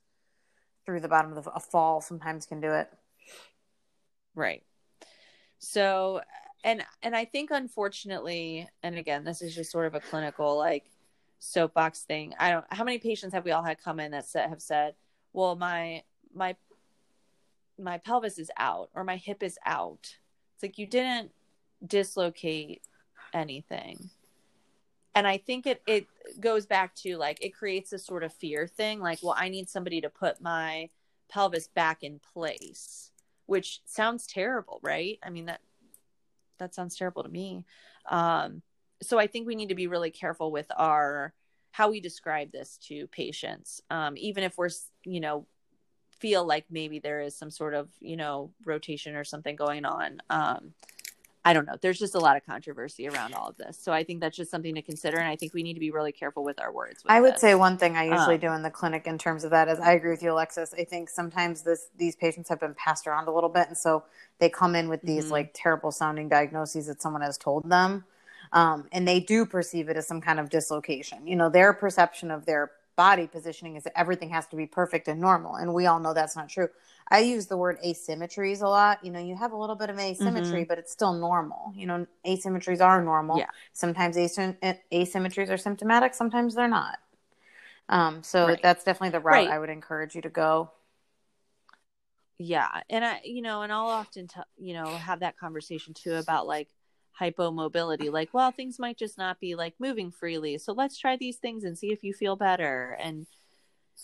through 0.84 1.00
the 1.00 1.08
bottom 1.08 1.36
of 1.36 1.44
the, 1.44 1.50
a 1.50 1.60
fall 1.60 2.00
sometimes 2.00 2.46
can 2.46 2.60
do 2.60 2.72
it. 2.72 2.88
Right. 4.34 4.62
So, 5.58 6.20
and 6.62 6.84
and 7.02 7.14
I 7.14 7.24
think 7.24 7.50
unfortunately, 7.50 8.68
and 8.82 8.96
again, 8.96 9.24
this 9.24 9.42
is 9.42 9.54
just 9.54 9.70
sort 9.70 9.86
of 9.86 9.94
a 9.94 10.00
clinical 10.00 10.56
like 10.58 10.90
soapbox 11.38 12.02
thing. 12.02 12.34
I 12.38 12.50
don't. 12.50 12.64
How 12.70 12.84
many 12.84 12.98
patients 12.98 13.32
have 13.32 13.44
we 13.44 13.52
all 13.52 13.62
had 13.62 13.82
come 13.82 14.00
in 14.00 14.10
that 14.12 14.26
have 14.34 14.62
said, 14.62 14.94
"Well, 15.32 15.56
my 15.56 16.02
my 16.34 16.56
my 17.78 17.98
pelvis 17.98 18.38
is 18.38 18.50
out 18.56 18.90
or 18.94 19.04
my 19.04 19.16
hip 19.16 19.42
is 19.42 19.58
out. 19.64 20.16
It's 20.54 20.62
like 20.62 20.78
you 20.78 20.86
didn't 20.86 21.32
dislocate 21.86 22.82
anything. 23.32 24.10
And 25.14 25.26
I 25.26 25.38
think 25.38 25.66
it 25.66 25.82
it 25.86 26.06
goes 26.40 26.66
back 26.66 26.94
to 26.96 27.16
like 27.16 27.44
it 27.44 27.54
creates 27.54 27.92
a 27.92 27.98
sort 27.98 28.24
of 28.24 28.32
fear 28.32 28.66
thing 28.66 29.00
like 29.00 29.20
well 29.22 29.36
I 29.36 29.48
need 29.48 29.68
somebody 29.68 30.00
to 30.00 30.10
put 30.10 30.40
my 30.40 30.90
pelvis 31.28 31.68
back 31.68 32.02
in 32.02 32.20
place, 32.32 33.10
which 33.46 33.80
sounds 33.84 34.26
terrible, 34.26 34.80
right? 34.82 35.18
I 35.22 35.30
mean 35.30 35.46
that 35.46 35.60
that 36.58 36.74
sounds 36.74 36.96
terrible 36.96 37.22
to 37.22 37.28
me. 37.28 37.64
Um 38.08 38.62
so 39.02 39.18
I 39.18 39.26
think 39.26 39.46
we 39.46 39.54
need 39.54 39.68
to 39.68 39.74
be 39.74 39.86
really 39.86 40.10
careful 40.10 40.50
with 40.50 40.70
our 40.76 41.32
how 41.72 41.90
we 41.90 42.00
describe 42.00 42.52
this 42.52 42.78
to 42.88 43.06
patients. 43.08 43.80
Um 43.90 44.14
even 44.16 44.42
if 44.44 44.58
we're 44.58 44.70
you 45.04 45.20
know 45.20 45.46
feel 46.18 46.44
like 46.46 46.64
maybe 46.70 46.98
there 46.98 47.20
is 47.20 47.36
some 47.36 47.50
sort 47.50 47.74
of 47.74 47.88
you 48.00 48.16
know 48.16 48.50
rotation 48.64 49.16
or 49.16 49.24
something 49.24 49.56
going 49.56 49.84
on 49.84 50.22
um 50.30 50.72
i 51.44 51.52
don't 51.52 51.66
know 51.66 51.76
there's 51.80 51.98
just 51.98 52.14
a 52.14 52.18
lot 52.18 52.36
of 52.36 52.44
controversy 52.46 53.08
around 53.08 53.34
all 53.34 53.48
of 53.48 53.56
this 53.56 53.78
so 53.78 53.92
i 53.92 54.02
think 54.02 54.20
that's 54.20 54.36
just 54.36 54.50
something 54.50 54.74
to 54.74 54.82
consider 54.82 55.18
and 55.18 55.28
i 55.28 55.36
think 55.36 55.52
we 55.54 55.62
need 55.62 55.74
to 55.74 55.80
be 55.80 55.90
really 55.90 56.12
careful 56.12 56.44
with 56.44 56.60
our 56.60 56.72
words 56.72 57.02
with 57.02 57.10
i 57.10 57.20
would 57.20 57.34
this. 57.34 57.40
say 57.40 57.54
one 57.54 57.76
thing 57.76 57.96
i 57.96 58.04
usually 58.04 58.34
um, 58.34 58.40
do 58.40 58.52
in 58.52 58.62
the 58.62 58.70
clinic 58.70 59.06
in 59.06 59.18
terms 59.18 59.44
of 59.44 59.50
that 59.50 59.68
is 59.68 59.78
i 59.80 59.92
agree 59.92 60.10
with 60.10 60.22
you 60.22 60.32
alexis 60.32 60.74
i 60.78 60.84
think 60.84 61.08
sometimes 61.08 61.62
this 61.62 61.88
these 61.96 62.16
patients 62.16 62.48
have 62.48 62.60
been 62.60 62.74
passed 62.74 63.06
around 63.06 63.28
a 63.28 63.32
little 63.32 63.50
bit 63.50 63.68
and 63.68 63.76
so 63.76 64.04
they 64.38 64.48
come 64.48 64.74
in 64.74 64.88
with 64.88 65.02
these 65.02 65.24
mm-hmm. 65.24 65.32
like 65.32 65.50
terrible 65.54 65.90
sounding 65.90 66.28
diagnoses 66.28 66.86
that 66.86 67.00
someone 67.00 67.22
has 67.22 67.38
told 67.38 67.68
them 67.68 68.04
um, 68.52 68.86
and 68.92 69.08
they 69.08 69.20
do 69.20 69.44
perceive 69.44 69.88
it 69.88 69.96
as 69.96 70.06
some 70.06 70.20
kind 70.20 70.38
of 70.38 70.48
dislocation 70.50 71.26
you 71.26 71.36
know 71.36 71.48
their 71.48 71.72
perception 71.72 72.30
of 72.30 72.46
their 72.46 72.70
body 72.96 73.26
positioning 73.26 73.76
is 73.76 73.84
that 73.84 73.98
everything 73.98 74.30
has 74.30 74.46
to 74.48 74.56
be 74.56 74.66
perfect 74.66 75.08
and 75.08 75.20
normal. 75.20 75.56
And 75.56 75.74
we 75.74 75.86
all 75.86 76.00
know 76.00 76.14
that's 76.14 76.36
not 76.36 76.48
true. 76.48 76.68
I 77.08 77.20
use 77.20 77.46
the 77.46 77.56
word 77.56 77.78
asymmetries 77.84 78.62
a 78.62 78.68
lot. 78.68 79.04
You 79.04 79.10
know, 79.10 79.18
you 79.18 79.36
have 79.36 79.52
a 79.52 79.56
little 79.56 79.76
bit 79.76 79.90
of 79.90 79.98
asymmetry, 79.98 80.60
mm-hmm. 80.60 80.68
but 80.68 80.78
it's 80.78 80.92
still 80.92 81.12
normal. 81.12 81.72
You 81.74 81.86
know, 81.86 82.06
asymmetries 82.26 82.80
are 82.80 83.02
normal. 83.02 83.38
Yeah. 83.38 83.48
Sometimes 83.72 84.16
asym- 84.16 84.56
asymmetries 84.92 85.50
are 85.50 85.56
symptomatic, 85.56 86.14
sometimes 86.14 86.54
they're 86.54 86.68
not. 86.68 86.98
Um, 87.88 88.22
so 88.22 88.46
right. 88.46 88.62
that's 88.62 88.84
definitely 88.84 89.10
the 89.10 89.20
route 89.20 89.34
right. 89.34 89.50
I 89.50 89.58
would 89.58 89.68
encourage 89.68 90.14
you 90.14 90.22
to 90.22 90.30
go. 90.30 90.70
Yeah. 92.38 92.68
And 92.88 93.04
I, 93.04 93.20
you 93.24 93.42
know, 93.42 93.62
and 93.62 93.72
I'll 93.72 93.88
often, 93.88 94.26
t- 94.26 94.40
you 94.58 94.74
know, 94.74 94.86
have 94.86 95.20
that 95.20 95.38
conversation 95.38 95.94
too 95.94 96.14
about 96.14 96.46
like, 96.46 96.68
hypomobility 97.20 98.10
like 98.10 98.28
well 98.32 98.50
things 98.50 98.78
might 98.78 98.96
just 98.96 99.16
not 99.16 99.38
be 99.38 99.54
like 99.54 99.74
moving 99.78 100.10
freely 100.10 100.58
so 100.58 100.72
let's 100.72 100.98
try 100.98 101.16
these 101.16 101.36
things 101.36 101.64
and 101.64 101.78
see 101.78 101.92
if 101.92 102.02
you 102.02 102.12
feel 102.12 102.36
better 102.36 102.96
and 103.00 103.26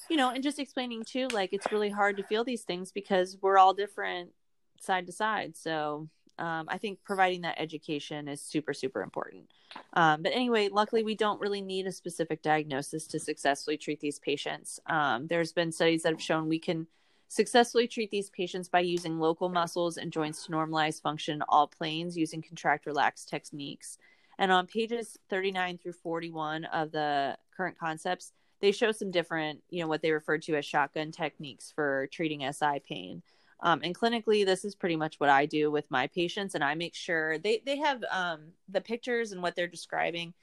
you 0.08 0.16
know 0.16 0.30
and 0.30 0.42
just 0.42 0.58
explaining 0.58 1.02
too 1.04 1.26
like 1.28 1.52
it's 1.52 1.72
really 1.72 1.90
hard 1.90 2.16
to 2.16 2.22
feel 2.22 2.44
these 2.44 2.62
things 2.62 2.92
because 2.92 3.36
we're 3.42 3.58
all 3.58 3.74
different 3.74 4.30
side 4.78 5.06
to 5.06 5.12
side 5.12 5.56
so 5.56 6.08
um, 6.38 6.66
i 6.68 6.78
think 6.78 7.00
providing 7.04 7.40
that 7.42 7.56
education 7.58 8.28
is 8.28 8.40
super 8.40 8.72
super 8.72 9.02
important. 9.02 9.50
Um, 9.92 10.22
but 10.22 10.32
anyway 10.32 10.68
luckily 10.68 11.02
we 11.02 11.14
don't 11.14 11.40
really 11.40 11.60
need 11.60 11.86
a 11.86 11.92
specific 11.92 12.42
diagnosis 12.42 13.06
to 13.08 13.20
successfully 13.20 13.76
treat 13.76 14.00
these 14.00 14.18
patients. 14.18 14.80
Um, 14.86 15.26
there's 15.26 15.52
been 15.52 15.70
studies 15.70 16.02
that 16.02 16.12
have 16.12 16.22
shown 16.22 16.48
we 16.48 16.58
can 16.58 16.86
Successfully 17.32 17.86
treat 17.86 18.10
these 18.10 18.28
patients 18.28 18.68
by 18.68 18.80
using 18.80 19.20
local 19.20 19.48
muscles 19.48 19.98
and 19.98 20.12
joints 20.12 20.44
to 20.44 20.50
normalize 20.50 21.00
function 21.00 21.36
in 21.36 21.42
all 21.48 21.68
planes 21.68 22.16
using 22.16 22.42
contract 22.42 22.86
relax 22.86 23.24
techniques. 23.24 23.98
And 24.40 24.50
on 24.50 24.66
pages 24.66 25.16
39 25.28 25.78
through 25.78 25.92
41 25.92 26.64
of 26.64 26.90
the 26.90 27.38
current 27.56 27.78
concepts, 27.78 28.32
they 28.60 28.72
show 28.72 28.90
some 28.90 29.12
different, 29.12 29.62
you 29.70 29.80
know, 29.80 29.86
what 29.86 30.02
they 30.02 30.10
refer 30.10 30.38
to 30.38 30.56
as 30.56 30.64
shotgun 30.64 31.12
techniques 31.12 31.70
for 31.72 32.08
treating 32.10 32.40
SI 32.52 32.80
pain. 32.84 33.22
Um, 33.60 33.80
and 33.84 33.96
clinically, 33.96 34.44
this 34.44 34.64
is 34.64 34.74
pretty 34.74 34.96
much 34.96 35.20
what 35.20 35.30
I 35.30 35.46
do 35.46 35.70
with 35.70 35.88
my 35.88 36.08
patients, 36.08 36.56
and 36.56 36.64
I 36.64 36.74
make 36.74 36.96
sure 36.96 37.38
they 37.38 37.62
they 37.64 37.78
have 37.78 38.02
um, 38.10 38.40
the 38.68 38.80
pictures 38.80 39.30
and 39.30 39.40
what 39.40 39.54
they're 39.54 39.68
describing 39.68 40.34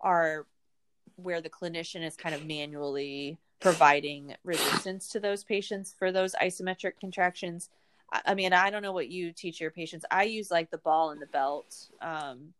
are 0.00 0.46
where 1.16 1.40
the 1.40 1.50
clinician 1.50 2.06
is 2.06 2.14
kind 2.14 2.36
of 2.36 2.46
manually 2.46 3.38
providing 3.60 4.34
resistance 4.44 5.08
to 5.10 5.20
those 5.20 5.44
patients 5.44 5.94
for 5.98 6.12
those 6.12 6.34
isometric 6.34 6.92
contractions. 7.00 7.70
I 8.10 8.34
mean, 8.34 8.52
I 8.52 8.70
don't 8.70 8.82
know 8.82 8.92
what 8.92 9.08
you 9.08 9.32
teach 9.32 9.60
your 9.60 9.70
patients. 9.70 10.06
I 10.10 10.24
use 10.24 10.50
like 10.50 10.70
the 10.70 10.78
ball 10.78 11.10
and 11.10 11.20
the 11.20 11.26
belt 11.26 11.74
um, 12.00 12.54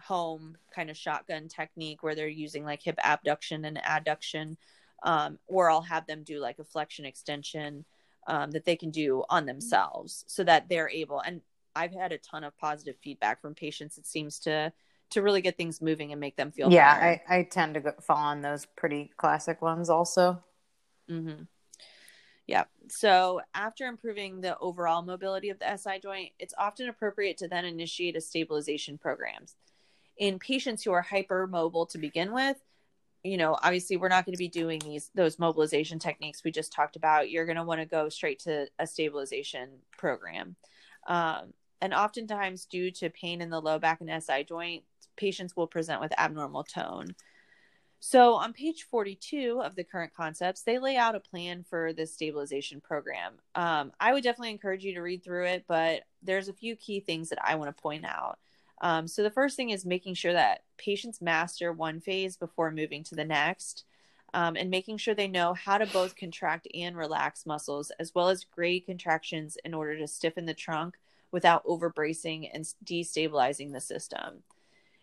home 0.00 0.56
kind 0.74 0.90
of 0.90 0.96
shotgun 0.96 1.48
technique 1.48 2.02
where 2.02 2.14
they're 2.14 2.28
using 2.28 2.64
like 2.64 2.82
hip 2.82 2.98
abduction 3.02 3.64
and 3.64 3.78
adduction, 3.78 4.56
um, 5.02 5.38
or 5.46 5.70
I'll 5.70 5.82
have 5.82 6.06
them 6.06 6.22
do 6.22 6.40
like 6.40 6.58
a 6.58 6.64
flexion 6.64 7.04
extension 7.04 7.84
um, 8.26 8.50
that 8.52 8.64
they 8.64 8.76
can 8.76 8.90
do 8.90 9.24
on 9.28 9.44
themselves 9.44 10.24
so 10.26 10.44
that 10.44 10.68
they're 10.68 10.88
able. 10.88 11.20
And 11.20 11.42
I've 11.76 11.92
had 11.92 12.12
a 12.12 12.18
ton 12.18 12.44
of 12.44 12.56
positive 12.56 12.96
feedback 13.02 13.42
from 13.42 13.54
patients. 13.54 13.98
It 13.98 14.06
seems 14.06 14.38
to 14.40 14.72
to 15.10 15.22
really 15.22 15.40
get 15.40 15.56
things 15.56 15.80
moving 15.80 16.12
and 16.12 16.20
make 16.20 16.36
them 16.36 16.50
feel 16.50 16.70
yeah 16.70 17.18
I, 17.28 17.36
I 17.38 17.42
tend 17.44 17.74
to 17.74 17.80
go, 17.80 17.92
fall 18.00 18.16
on 18.16 18.40
those 18.40 18.66
pretty 18.76 19.10
classic 19.16 19.62
ones 19.62 19.90
also. 19.90 20.42
Mm-hmm. 21.10 21.42
yeah 22.46 22.64
so 22.88 23.42
after 23.54 23.86
improving 23.86 24.40
the 24.40 24.58
overall 24.58 25.02
mobility 25.02 25.50
of 25.50 25.58
the 25.58 25.76
si 25.76 25.98
joint 25.98 26.30
it's 26.38 26.54
often 26.56 26.88
appropriate 26.88 27.36
to 27.38 27.48
then 27.48 27.66
initiate 27.66 28.16
a 28.16 28.22
stabilization 28.22 28.96
programs 28.96 29.56
in 30.16 30.38
patients 30.38 30.82
who 30.82 30.92
are 30.92 31.04
hypermobile 31.04 31.90
to 31.90 31.98
begin 31.98 32.32
with 32.32 32.56
you 33.24 33.36
know 33.36 33.56
obviously 33.62 33.96
we're 33.96 34.08
not 34.08 34.24
going 34.24 34.34
to 34.34 34.38
be 34.38 34.48
doing 34.48 34.78
these 34.84 35.10
those 35.14 35.38
mobilization 35.38 35.98
techniques 35.98 36.44
we 36.44 36.52
just 36.52 36.72
talked 36.72 36.94
about. 36.94 37.30
You're 37.30 37.46
going 37.46 37.56
to 37.56 37.64
want 37.64 37.80
to 37.80 37.86
go 37.86 38.08
straight 38.08 38.38
to 38.40 38.68
a 38.78 38.86
stabilization 38.86 39.70
program. 39.98 40.54
Um, 41.08 41.54
and 41.80 41.92
oftentimes 41.92 42.66
due 42.66 42.90
to 42.92 43.10
pain 43.10 43.40
in 43.40 43.50
the 43.50 43.60
low 43.60 43.78
back 43.78 44.00
and 44.00 44.22
si 44.22 44.44
joint 44.44 44.84
patients 45.16 45.56
will 45.56 45.66
present 45.66 46.00
with 46.00 46.18
abnormal 46.18 46.64
tone. 46.64 47.14
So, 48.06 48.34
on 48.34 48.52
page 48.52 48.82
42 48.90 49.62
of 49.64 49.76
the 49.76 49.82
current 49.82 50.12
concepts, 50.14 50.60
they 50.60 50.78
lay 50.78 50.98
out 50.98 51.14
a 51.14 51.20
plan 51.20 51.64
for 51.64 51.94
this 51.94 52.12
stabilization 52.12 52.82
program. 52.82 53.32
Um, 53.54 53.92
I 53.98 54.12
would 54.12 54.22
definitely 54.22 54.50
encourage 54.50 54.84
you 54.84 54.92
to 54.92 55.00
read 55.00 55.24
through 55.24 55.46
it, 55.46 55.64
but 55.66 56.02
there's 56.22 56.48
a 56.48 56.52
few 56.52 56.76
key 56.76 57.00
things 57.00 57.30
that 57.30 57.38
I 57.42 57.54
want 57.54 57.74
to 57.74 57.82
point 57.82 58.04
out. 58.04 58.38
Um, 58.82 59.08
so, 59.08 59.22
the 59.22 59.30
first 59.30 59.56
thing 59.56 59.70
is 59.70 59.86
making 59.86 60.14
sure 60.14 60.34
that 60.34 60.64
patients 60.76 61.22
master 61.22 61.72
one 61.72 61.98
phase 61.98 62.36
before 62.36 62.70
moving 62.70 63.04
to 63.04 63.14
the 63.14 63.24
next, 63.24 63.84
um, 64.34 64.54
and 64.54 64.68
making 64.68 64.98
sure 64.98 65.14
they 65.14 65.26
know 65.26 65.54
how 65.54 65.78
to 65.78 65.86
both 65.86 66.14
contract 66.14 66.68
and 66.74 66.98
relax 66.98 67.46
muscles, 67.46 67.90
as 67.98 68.14
well 68.14 68.28
as 68.28 68.44
grade 68.44 68.84
contractions 68.84 69.56
in 69.64 69.72
order 69.72 69.96
to 69.96 70.06
stiffen 70.06 70.44
the 70.44 70.52
trunk 70.52 70.98
without 71.30 71.64
overbracing 71.64 72.50
and 72.52 72.64
destabilizing 72.84 73.72
the 73.72 73.80
system. 73.80 74.42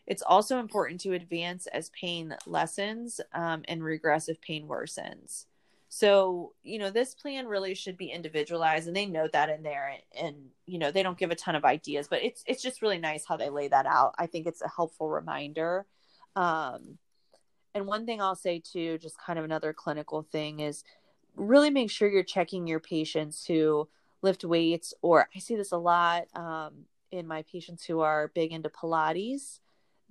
It's 0.08 0.24
also 0.24 0.60
important 0.60 1.00
to 1.02 1.14
advance 1.14 1.68
as 1.68 1.90
pain 1.90 2.36
lessens 2.46 3.22
um, 3.34 3.64
and 3.68 3.84
regressive 3.84 4.42
pain 4.42 4.68
worsens. 4.68 5.46
So, 5.94 6.54
you 6.64 6.80
know, 6.80 6.90
this 6.90 7.14
plan 7.14 7.48
really 7.48 7.76
should 7.76 7.98
be 7.98 8.12
individualized 8.12 8.88
and 8.88 8.96
they 8.96 9.06
note 9.06 9.34
that 9.34 9.50
in 9.50 9.62
there 9.62 9.90
and, 9.90 10.26
and, 10.26 10.36
you 10.66 10.80
know, 10.80 10.90
they 10.90 11.04
don't 11.04 11.18
give 11.18 11.32
a 11.32 11.36
ton 11.36 11.56
of 11.56 11.66
ideas, 11.66 12.08
but 12.08 12.24
it's 12.24 12.44
it's 12.48 12.64
just 12.64 12.82
really 12.82 12.98
nice 12.98 13.26
how 13.26 13.36
they 13.36 13.50
lay 13.50 13.68
that 13.68 13.86
out. 13.86 14.16
I 14.18 14.26
think 14.26 14.48
it's 14.48 14.62
a 14.62 14.70
helpful 14.70 15.10
reminder. 15.10 15.86
Um 16.36 16.98
and 17.74 17.88
one 17.88 18.06
thing 18.06 18.22
I'll 18.22 18.36
say 18.36 18.60
too, 18.60 18.98
just 19.00 19.20
kind 19.20 19.38
of 19.38 19.46
another 19.46 19.74
clinical 19.74 20.24
thing 20.24 20.62
is 20.62 20.84
really 21.36 21.70
make 21.70 21.92
sure 21.92 22.10
you're 22.10 22.24
checking 22.24 22.68
your 22.68 22.80
patients 22.80 23.46
who 23.46 23.88
lift 24.22 24.44
weights 24.44 24.94
or 25.02 25.30
I 25.36 25.40
see 25.40 25.56
this 25.56 25.72
a 25.72 25.78
lot 25.78 26.28
um, 26.36 26.86
in 27.12 27.28
my 27.28 27.44
patients 27.44 27.84
who 27.86 28.02
are 28.02 28.32
big 28.34 28.52
into 28.52 28.70
Pilates 28.70 29.60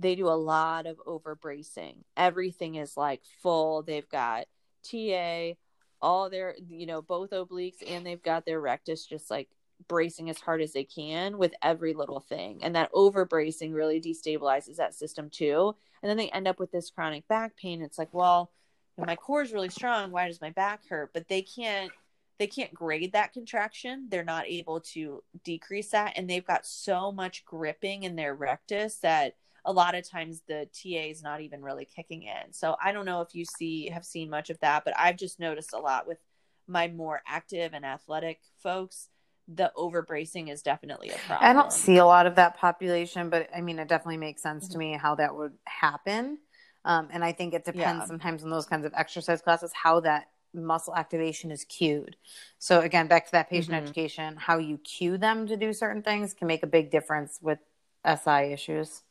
they 0.01 0.15
do 0.15 0.29
a 0.29 0.31
lot 0.31 0.87
of 0.87 0.99
over 1.07 1.35
bracing. 1.35 2.05
Everything 2.17 2.77
is 2.77 2.97
like 2.97 3.21
full. 3.43 3.83
They've 3.83 4.09
got 4.09 4.47
TA, 4.83 5.53
all 6.01 6.31
their, 6.31 6.57
you 6.67 6.87
know, 6.87 7.03
both 7.03 7.31
obliques 7.31 7.83
and 7.87 8.05
they've 8.05 8.23
got 8.23 8.47
their 8.47 8.61
rectus 8.61 9.05
just 9.05 9.31
like 9.31 9.49
bracing 9.89 10.31
as 10.31 10.41
hard 10.41 10.63
as 10.63 10.73
they 10.73 10.85
can 10.85 11.37
with 11.37 11.53
every 11.63 11.93
little 11.93 12.21
thing. 12.21 12.61
And 12.63 12.75
that 12.77 12.91
over 12.95 13.25
bracing 13.27 13.73
really 13.73 14.01
destabilizes 14.01 14.77
that 14.77 14.95
system 14.95 15.29
too. 15.29 15.77
And 16.03 16.09
then 16.09 16.17
they 16.17 16.31
end 16.31 16.49
up 16.49 16.59
with 16.59 16.73
this 16.73 16.91
chronic 16.91 17.29
back 17.29 17.57
pain. 17.57 17.83
It's 17.83 17.99
like, 17.99 18.13
well, 18.13 18.51
my 18.97 19.17
core 19.17 19.43
is 19.43 19.53
really 19.53 19.69
strong. 19.69 20.11
Why 20.11 20.27
does 20.29 20.41
my 20.41 20.51
back 20.51 20.89
hurt? 20.89 21.13
But 21.13 21.29
they 21.29 21.43
can't 21.43 21.93
they 22.39 22.47
can't 22.47 22.73
grade 22.73 23.13
that 23.13 23.35
contraction. 23.35 24.07
They're 24.09 24.25
not 24.25 24.47
able 24.47 24.81
to 24.81 25.23
decrease 25.45 25.91
that. 25.91 26.15
And 26.17 26.29
they've 26.29 26.47
got 26.47 26.65
so 26.65 27.13
much 27.13 27.45
gripping 27.45 28.05
in 28.05 28.17
their 28.17 28.35
rectus 28.35 28.97
that 28.97 29.35
a 29.65 29.73
lot 29.73 29.95
of 29.95 30.09
times 30.09 30.43
the 30.47 30.69
TA 30.73 31.11
is 31.11 31.23
not 31.23 31.41
even 31.41 31.63
really 31.63 31.85
kicking 31.85 32.23
in. 32.23 32.53
So 32.53 32.77
I 32.83 32.93
don't 32.93 33.05
know 33.05 33.21
if 33.21 33.35
you 33.35 33.45
see 33.45 33.91
have 33.91 34.05
seen 34.05 34.31
much 34.31 34.51
of 34.51 34.59
that, 34.61 34.85
but 34.85 34.95
I've 34.99 35.17
just 35.17 35.41
noticed 35.41 35.73
a 35.73 35.79
lot 35.79 36.07
with 36.07 36.19
my 36.67 36.89
more 36.89 37.21
active 37.27 37.73
and 37.75 37.85
athletic 37.85 38.41
folks. 38.63 39.09
The 39.53 39.73
overbracing 39.77 40.51
is 40.51 40.63
definitely 40.63 41.11
a 41.11 41.19
problem. 41.27 41.51
I 41.51 41.53
don't 41.53 41.73
see 41.73 41.97
a 41.97 42.07
lot 42.07 42.27
of 42.27 42.37
that 42.37 42.57
population, 42.57 43.31
but 43.31 43.49
I 43.55 43.61
mean, 43.61 43.79
it 43.79 43.89
definitely 43.89 44.19
makes 44.19 44.43
sense 44.43 44.65
mm-hmm. 44.65 44.73
to 44.73 44.79
me 44.79 44.93
how 44.93 45.17
that 45.17 45.35
would 45.35 45.53
happen. 45.65 46.39
Um, 46.85 47.09
and 47.13 47.25
I 47.25 47.33
think 47.33 47.53
it 47.53 47.65
depends 47.65 48.03
yeah. 48.03 48.07
sometimes 48.07 48.45
on 48.45 48.51
those 48.51 48.67
kinds 48.67 48.87
of 48.87 48.93
exercise 48.97 49.43
classes 49.43 49.73
how 49.75 50.01
that 50.01 50.29
muscle 50.55 50.95
activation 50.95 51.51
is 51.51 51.65
cued. 51.65 52.17
So 52.59 52.81
again, 52.81 53.07
back 53.07 53.27
to 53.27 53.33
that 53.33 53.51
patient 53.51 53.75
mm-hmm. 53.75 53.85
education, 53.85 54.37
how 54.37 54.59
you 54.59 54.79
cue 54.79 55.19
them 55.19 55.47
to 55.47 55.57
do 55.57 55.73
certain 55.73 56.03
things 56.03 56.35
can 56.35 56.49
make 56.49 56.63
a 56.63 56.67
big 56.67 56.91
difference 56.91 57.39
with 57.43 57.59
SI 58.07 58.53
issues. 58.53 59.03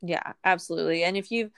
Yeah, 0.00 0.32
absolutely. 0.44 1.02
And 1.02 1.16
if 1.16 1.30
you 1.30 1.50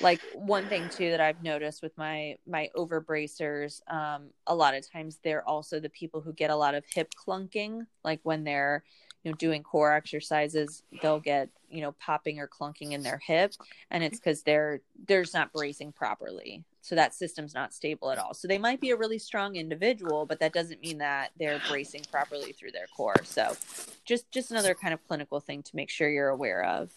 like 0.00 0.20
one 0.34 0.66
thing 0.68 0.88
too 0.88 1.10
that 1.10 1.20
I've 1.20 1.42
noticed 1.42 1.82
with 1.82 1.96
my 1.98 2.36
my 2.46 2.70
over 2.74 3.00
bracers, 3.00 3.82
um, 3.86 4.30
a 4.46 4.54
lot 4.54 4.74
of 4.74 4.90
times 4.90 5.18
they're 5.22 5.46
also 5.46 5.78
the 5.78 5.90
people 5.90 6.20
who 6.20 6.32
get 6.32 6.50
a 6.50 6.56
lot 6.56 6.74
of 6.74 6.84
hip 6.86 7.12
clunking, 7.14 7.86
like 8.02 8.20
when 8.22 8.44
they're 8.44 8.82
you 9.24 9.30
know 9.30 9.36
doing 9.36 9.62
core 9.62 9.92
exercises, 9.92 10.82
they'll 11.02 11.20
get 11.20 11.50
you 11.68 11.82
know 11.82 11.92
popping 11.92 12.38
or 12.38 12.48
clunking 12.48 12.92
in 12.92 13.02
their 13.02 13.18
hip, 13.18 13.52
and 13.90 14.02
it's 14.02 14.18
because 14.18 14.42
they're 14.42 14.80
they're 15.06 15.22
just 15.22 15.34
not 15.34 15.52
bracing 15.52 15.92
properly 15.92 16.64
so 16.84 16.96
that 16.96 17.14
system's 17.14 17.54
not 17.54 17.72
stable 17.72 18.10
at 18.10 18.18
all 18.18 18.34
so 18.34 18.48
they 18.48 18.58
might 18.58 18.80
be 18.80 18.90
a 18.90 18.96
really 18.96 19.18
strong 19.18 19.54
individual 19.54 20.26
but 20.26 20.40
that 20.40 20.52
doesn't 20.52 20.80
mean 20.80 20.98
that 20.98 21.30
they're 21.38 21.60
bracing 21.68 22.02
properly 22.10 22.50
through 22.50 22.72
their 22.72 22.88
core 22.96 23.14
so 23.22 23.56
just 24.04 24.28
just 24.32 24.50
another 24.50 24.74
kind 24.74 24.92
of 24.92 25.06
clinical 25.06 25.38
thing 25.38 25.62
to 25.62 25.76
make 25.76 25.88
sure 25.88 26.10
you're 26.10 26.28
aware 26.28 26.64
of 26.64 26.90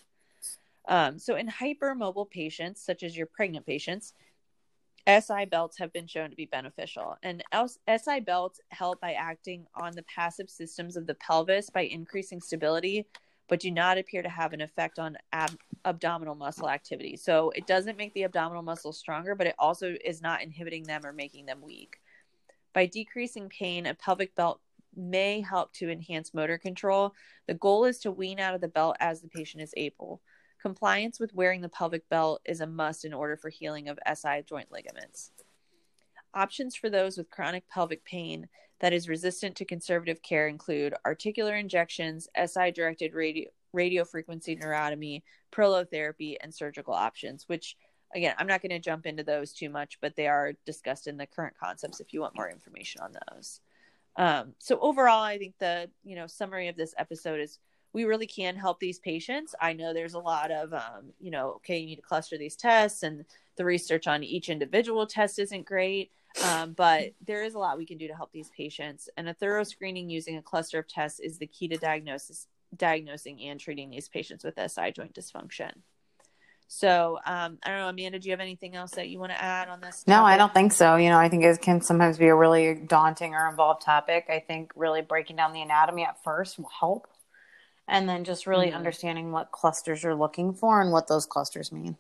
um, 0.88 1.18
so 1.20 1.36
in 1.36 1.48
hypermobile 1.48 2.30
patients 2.30 2.82
such 2.82 3.04
as 3.04 3.16
your 3.16 3.28
pregnant 3.28 3.66
patients 3.66 4.14
SI 5.08 5.46
belts 5.46 5.78
have 5.78 5.94
been 5.94 6.08
shown 6.08 6.32
to 6.32 6.36
be 6.36 6.48
beneficial, 6.48 7.16
and 7.22 7.44
SI 7.88 8.22
belts 8.22 8.60
help 8.70 9.00
by 9.00 9.14
acting 9.14 9.68
on 9.76 9.94
the 9.94 10.02
passive 10.04 10.50
systems 10.50 10.98
of 10.98 11.06
the 11.06 11.14
pelvis 11.14 11.70
by 11.70 11.82
increasing 11.82 12.42
stability 12.42 13.06
but 13.48 13.60
do 13.60 13.72
not 13.72 13.98
appear 13.98 14.22
to 14.22 14.30
have 14.30 14.54
an 14.54 14.62
effect 14.62 15.00
on 15.00 15.18
ab- 15.32 15.58
abdominal 15.86 16.36
muscle 16.36 16.70
activity. 16.70 17.16
So 17.16 17.52
it 17.56 17.68
doesn't 17.68 17.98
make 17.98 18.14
the 18.14 18.24
abdominal 18.24 18.64
muscles 18.64 18.98
stronger, 18.98 19.36
but 19.36 19.48
it 19.48 19.56
also 19.60 19.96
is 20.04 20.22
not 20.22 20.42
inhibiting 20.42 20.84
them 20.84 21.06
or 21.06 21.14
making 21.14 21.46
them 21.46 21.62
weak. 21.62 22.00
By 22.74 22.88
decreasing 22.88 23.50
pain, 23.50 23.86
a 23.86 23.94
pelvic 23.94 24.36
belt 24.36 24.62
may 24.96 25.42
help 25.42 25.74
to 25.74 25.90
enhance 25.90 26.34
motor 26.34 26.58
control. 26.58 27.14
The 27.48 27.54
goal 27.54 27.86
is 27.86 28.00
to 28.00 28.12
wean 28.12 28.40
out 28.40 28.56
of 28.56 28.62
the 28.62 28.68
belt 28.68 28.98
as 29.00 29.22
the 29.22 29.28
patient 29.28 29.62
is 29.62 29.74
able. 29.78 30.22
Compliance 30.66 31.20
with 31.20 31.36
wearing 31.36 31.62
the 31.62 31.70
pelvic 31.70 32.10
belt 32.10 32.42
is 32.44 32.60
a 32.60 32.66
must 32.66 33.06
in 33.06 33.14
order 33.14 33.38
for 33.38 33.50
healing 33.52 33.88
of 33.88 34.00
SI 34.12 34.42
joint 34.48 34.72
ligaments. 34.72 35.30
Options 36.34 36.76
for 36.76 36.90
those 36.90 37.20
with 37.20 37.30
chronic 37.30 37.70
pelvic 37.70 38.04
pain 38.04 38.50
that 38.80 38.92
is 38.92 39.08
resistant 39.08 39.56
to 39.58 39.64
conservative 39.64 40.24
care 40.24 40.48
include 40.48 40.96
articular 41.06 41.56
injections, 41.56 42.28
SI 42.36 42.72
directed 42.72 43.14
radio, 43.14 43.48
radio 43.74 44.04
frequency 44.04 44.56
neurotomy, 44.56 45.22
prolotherapy, 45.52 46.36
and 46.42 46.52
surgical 46.52 46.96
options, 46.96 47.44
which 47.48 47.78
again, 48.16 48.34
I'm 48.40 48.48
not 48.48 48.64
going 48.64 48.72
to 48.72 48.80
jump 48.80 49.06
into 49.06 49.24
those 49.24 49.54
too 49.54 49.70
much, 49.70 50.00
but 50.02 50.16
they 50.16 50.28
are 50.28 50.54
discussed 50.66 51.06
in 51.06 51.18
the 51.18 51.28
current 51.28 51.54
concepts 51.60 52.00
if 52.00 52.12
you 52.12 52.22
want 52.22 52.36
more 52.36 52.50
information 52.50 53.02
on 53.02 53.12
those. 53.30 53.62
Um, 54.16 54.56
so 54.58 54.80
overall, 54.80 55.22
I 55.22 55.38
think 55.38 55.60
the 55.60 55.92
you 56.04 56.16
know 56.16 56.26
summary 56.26 56.70
of 56.70 56.76
this 56.76 56.96
episode 56.98 57.40
is 57.40 57.60
we 57.96 58.04
really 58.04 58.28
can 58.28 58.58
help 58.58 58.82
these 58.82 59.00
patients. 59.00 59.56
I 59.62 59.72
know 59.72 59.94
there's 59.94 60.16
a 60.16 60.20
lot 60.20 60.52
of 60.52 60.74
um, 60.74 61.14
you 61.18 61.32
know 61.32 61.54
okay, 61.56 61.78
you 61.78 61.86
need 61.86 61.96
to 61.96 62.02
cluster 62.02 62.38
these 62.38 62.58
tests, 62.58 63.04
and 63.04 63.24
the 63.56 63.64
research 63.64 64.06
on 64.06 64.22
each 64.22 64.50
individual 64.50 65.08
test 65.08 65.40
isn't 65.40 65.66
great. 65.66 66.12
Um, 66.44 66.74
but 66.74 67.14
there 67.26 67.46
is 67.46 67.56
a 67.56 67.60
lot 67.60 67.78
we 67.78 67.86
can 67.86 67.98
do 67.98 68.10
to 68.10 68.14
help 68.14 68.34
these 68.34 68.50
patients, 68.50 69.08
and 69.16 69.30
a 69.30 69.34
thorough 69.34 69.64
screening 69.64 70.10
using 70.10 70.36
a 70.36 70.42
cluster 70.42 70.78
of 70.78 70.90
tests 70.90 71.22
is 71.22 71.38
the 71.38 71.48
key 71.48 71.70
to 71.70 71.78
diagnosis, 71.78 72.48
diagnosing 72.76 73.42
and 73.44 73.62
treating 73.62 73.90
these 73.90 74.10
patients 74.10 74.44
with 74.44 74.60
SI 74.60 74.92
joint 74.92 75.14
dysfunction. 75.14 75.72
So 76.68 77.20
um, 77.26 77.60
I 77.64 77.70
don't 77.70 77.80
know, 77.80 77.90
Amanda, 77.90 78.20
do 78.20 78.28
you 78.28 78.34
have 78.34 78.42
anything 78.42 78.76
else 78.76 78.92
that 78.92 79.08
you 79.08 79.20
want 79.20 79.32
to 79.32 79.42
add 79.42 79.70
on 79.70 79.80
this? 79.80 80.04
Topic? 80.04 80.08
No, 80.08 80.26
I 80.26 80.36
don't 80.36 80.54
think 80.54 80.74
so. 80.74 80.96
You 80.96 81.10
know, 81.10 81.20
I 81.20 81.30
think 81.30 81.44
it 81.44 81.62
can 81.62 81.80
sometimes 81.82 82.18
be 82.18 82.28
a 82.28 82.36
really 82.36 82.74
daunting 82.76 83.36
or 83.36 83.48
involved 83.48 83.84
topic. 83.84 84.26
I 84.30 84.40
think 84.40 84.72
really 84.76 85.02
breaking 85.02 85.36
down 85.36 85.54
the 85.54 85.62
anatomy 85.62 86.04
at 86.04 86.22
first 86.24 86.58
will 86.58 86.70
help, 86.80 87.08
and 87.88 88.08
then 88.10 88.24
just 88.24 88.48
really 88.48 88.68
mm-hmm. 88.68 88.78
understanding 88.78 89.32
what 89.32 89.52
clusters 89.52 90.04
you're 90.04 90.16
looking 90.16 90.54
for 90.54 90.82
and 90.82 90.92
what 90.92 91.08
those 91.08 91.26
clusters 91.26 91.72
mean. 91.72 91.98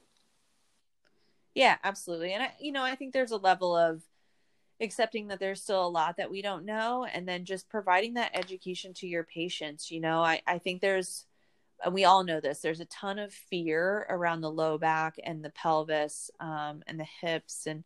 Yeah, 1.53 1.77
absolutely. 1.83 2.33
And 2.33 2.43
I, 2.43 2.51
you 2.59 2.71
know, 2.71 2.83
I 2.83 2.95
think 2.95 3.13
there's 3.13 3.31
a 3.31 3.37
level 3.37 3.75
of 3.75 4.01
accepting 4.81 5.27
that 5.27 5.39
there's 5.39 5.61
still 5.61 5.85
a 5.85 5.87
lot 5.87 6.17
that 6.17 6.29
we 6.29 6.41
don't 6.41 6.65
know 6.65 7.05
and 7.05 7.27
then 7.27 7.45
just 7.45 7.69
providing 7.69 8.15
that 8.15 8.31
education 8.33 8.93
to 8.93 9.07
your 9.07 9.23
patients 9.23 9.89
you 9.89 10.01
know 10.01 10.21
i, 10.21 10.41
I 10.45 10.57
think 10.57 10.81
there's 10.81 11.25
and 11.83 11.93
we 11.93 12.03
all 12.03 12.23
know 12.23 12.39
this 12.39 12.59
there's 12.59 12.81
a 12.81 12.85
ton 12.85 13.19
of 13.19 13.33
fear 13.33 14.05
around 14.09 14.41
the 14.41 14.51
low 14.51 14.77
back 14.77 15.15
and 15.23 15.43
the 15.43 15.49
pelvis 15.51 16.29
um, 16.39 16.83
and 16.87 16.99
the 16.99 17.07
hips 17.21 17.67
and 17.67 17.85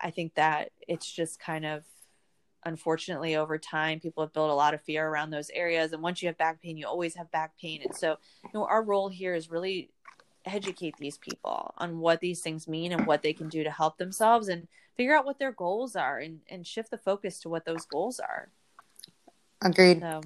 i 0.00 0.10
think 0.10 0.34
that 0.34 0.70
it's 0.86 1.10
just 1.10 1.40
kind 1.40 1.66
of 1.66 1.84
unfortunately 2.64 3.36
over 3.36 3.58
time 3.58 4.00
people 4.00 4.22
have 4.22 4.32
built 4.32 4.50
a 4.50 4.54
lot 4.54 4.74
of 4.74 4.82
fear 4.82 5.06
around 5.08 5.30
those 5.30 5.50
areas 5.50 5.92
and 5.92 6.02
once 6.02 6.20
you 6.20 6.28
have 6.28 6.38
back 6.38 6.60
pain 6.62 6.76
you 6.76 6.86
always 6.86 7.14
have 7.14 7.30
back 7.30 7.52
pain 7.58 7.80
and 7.82 7.96
so 7.96 8.16
you 8.44 8.50
know 8.52 8.64
our 8.66 8.82
role 8.82 9.08
here 9.08 9.34
is 9.34 9.50
really 9.50 9.90
educate 10.44 10.96
these 10.98 11.18
people 11.18 11.74
on 11.78 11.98
what 11.98 12.20
these 12.20 12.40
things 12.40 12.68
mean 12.68 12.92
and 12.92 13.06
what 13.06 13.22
they 13.22 13.32
can 13.32 13.48
do 13.48 13.62
to 13.64 13.70
help 13.70 13.98
themselves 13.98 14.48
and 14.48 14.68
figure 14.96 15.16
out 15.16 15.24
what 15.24 15.38
their 15.38 15.52
goals 15.52 15.96
are 15.96 16.18
and, 16.18 16.40
and 16.48 16.66
shift 16.66 16.90
the 16.90 16.98
focus 16.98 17.40
to 17.40 17.48
what 17.48 17.64
those 17.64 17.84
goals 17.86 18.20
are. 18.20 18.50
Agreed. 19.62 20.00
So, 20.00 20.20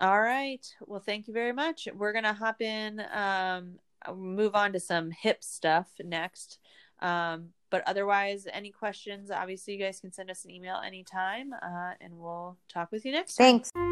all 0.00 0.20
right. 0.20 0.66
Well, 0.86 1.00
thank 1.00 1.28
you 1.28 1.34
very 1.34 1.52
much. 1.52 1.88
We're 1.94 2.12
going 2.12 2.24
to 2.24 2.32
hop 2.32 2.60
in, 2.60 3.02
um, 3.12 3.78
move 4.14 4.54
on 4.54 4.72
to 4.72 4.80
some 4.80 5.10
hip 5.10 5.42
stuff 5.44 5.88
next. 6.02 6.58
Um, 7.00 7.48
but 7.72 7.82
otherwise, 7.86 8.46
any 8.52 8.70
questions, 8.70 9.30
obviously, 9.30 9.72
you 9.72 9.80
guys 9.80 9.98
can 9.98 10.12
send 10.12 10.30
us 10.30 10.44
an 10.44 10.50
email 10.50 10.80
anytime 10.86 11.54
uh, 11.54 11.94
and 12.02 12.12
we'll 12.18 12.58
talk 12.68 12.92
with 12.92 13.04
you 13.06 13.12
next 13.12 13.36
Thanks. 13.36 13.72
Time. 13.72 13.91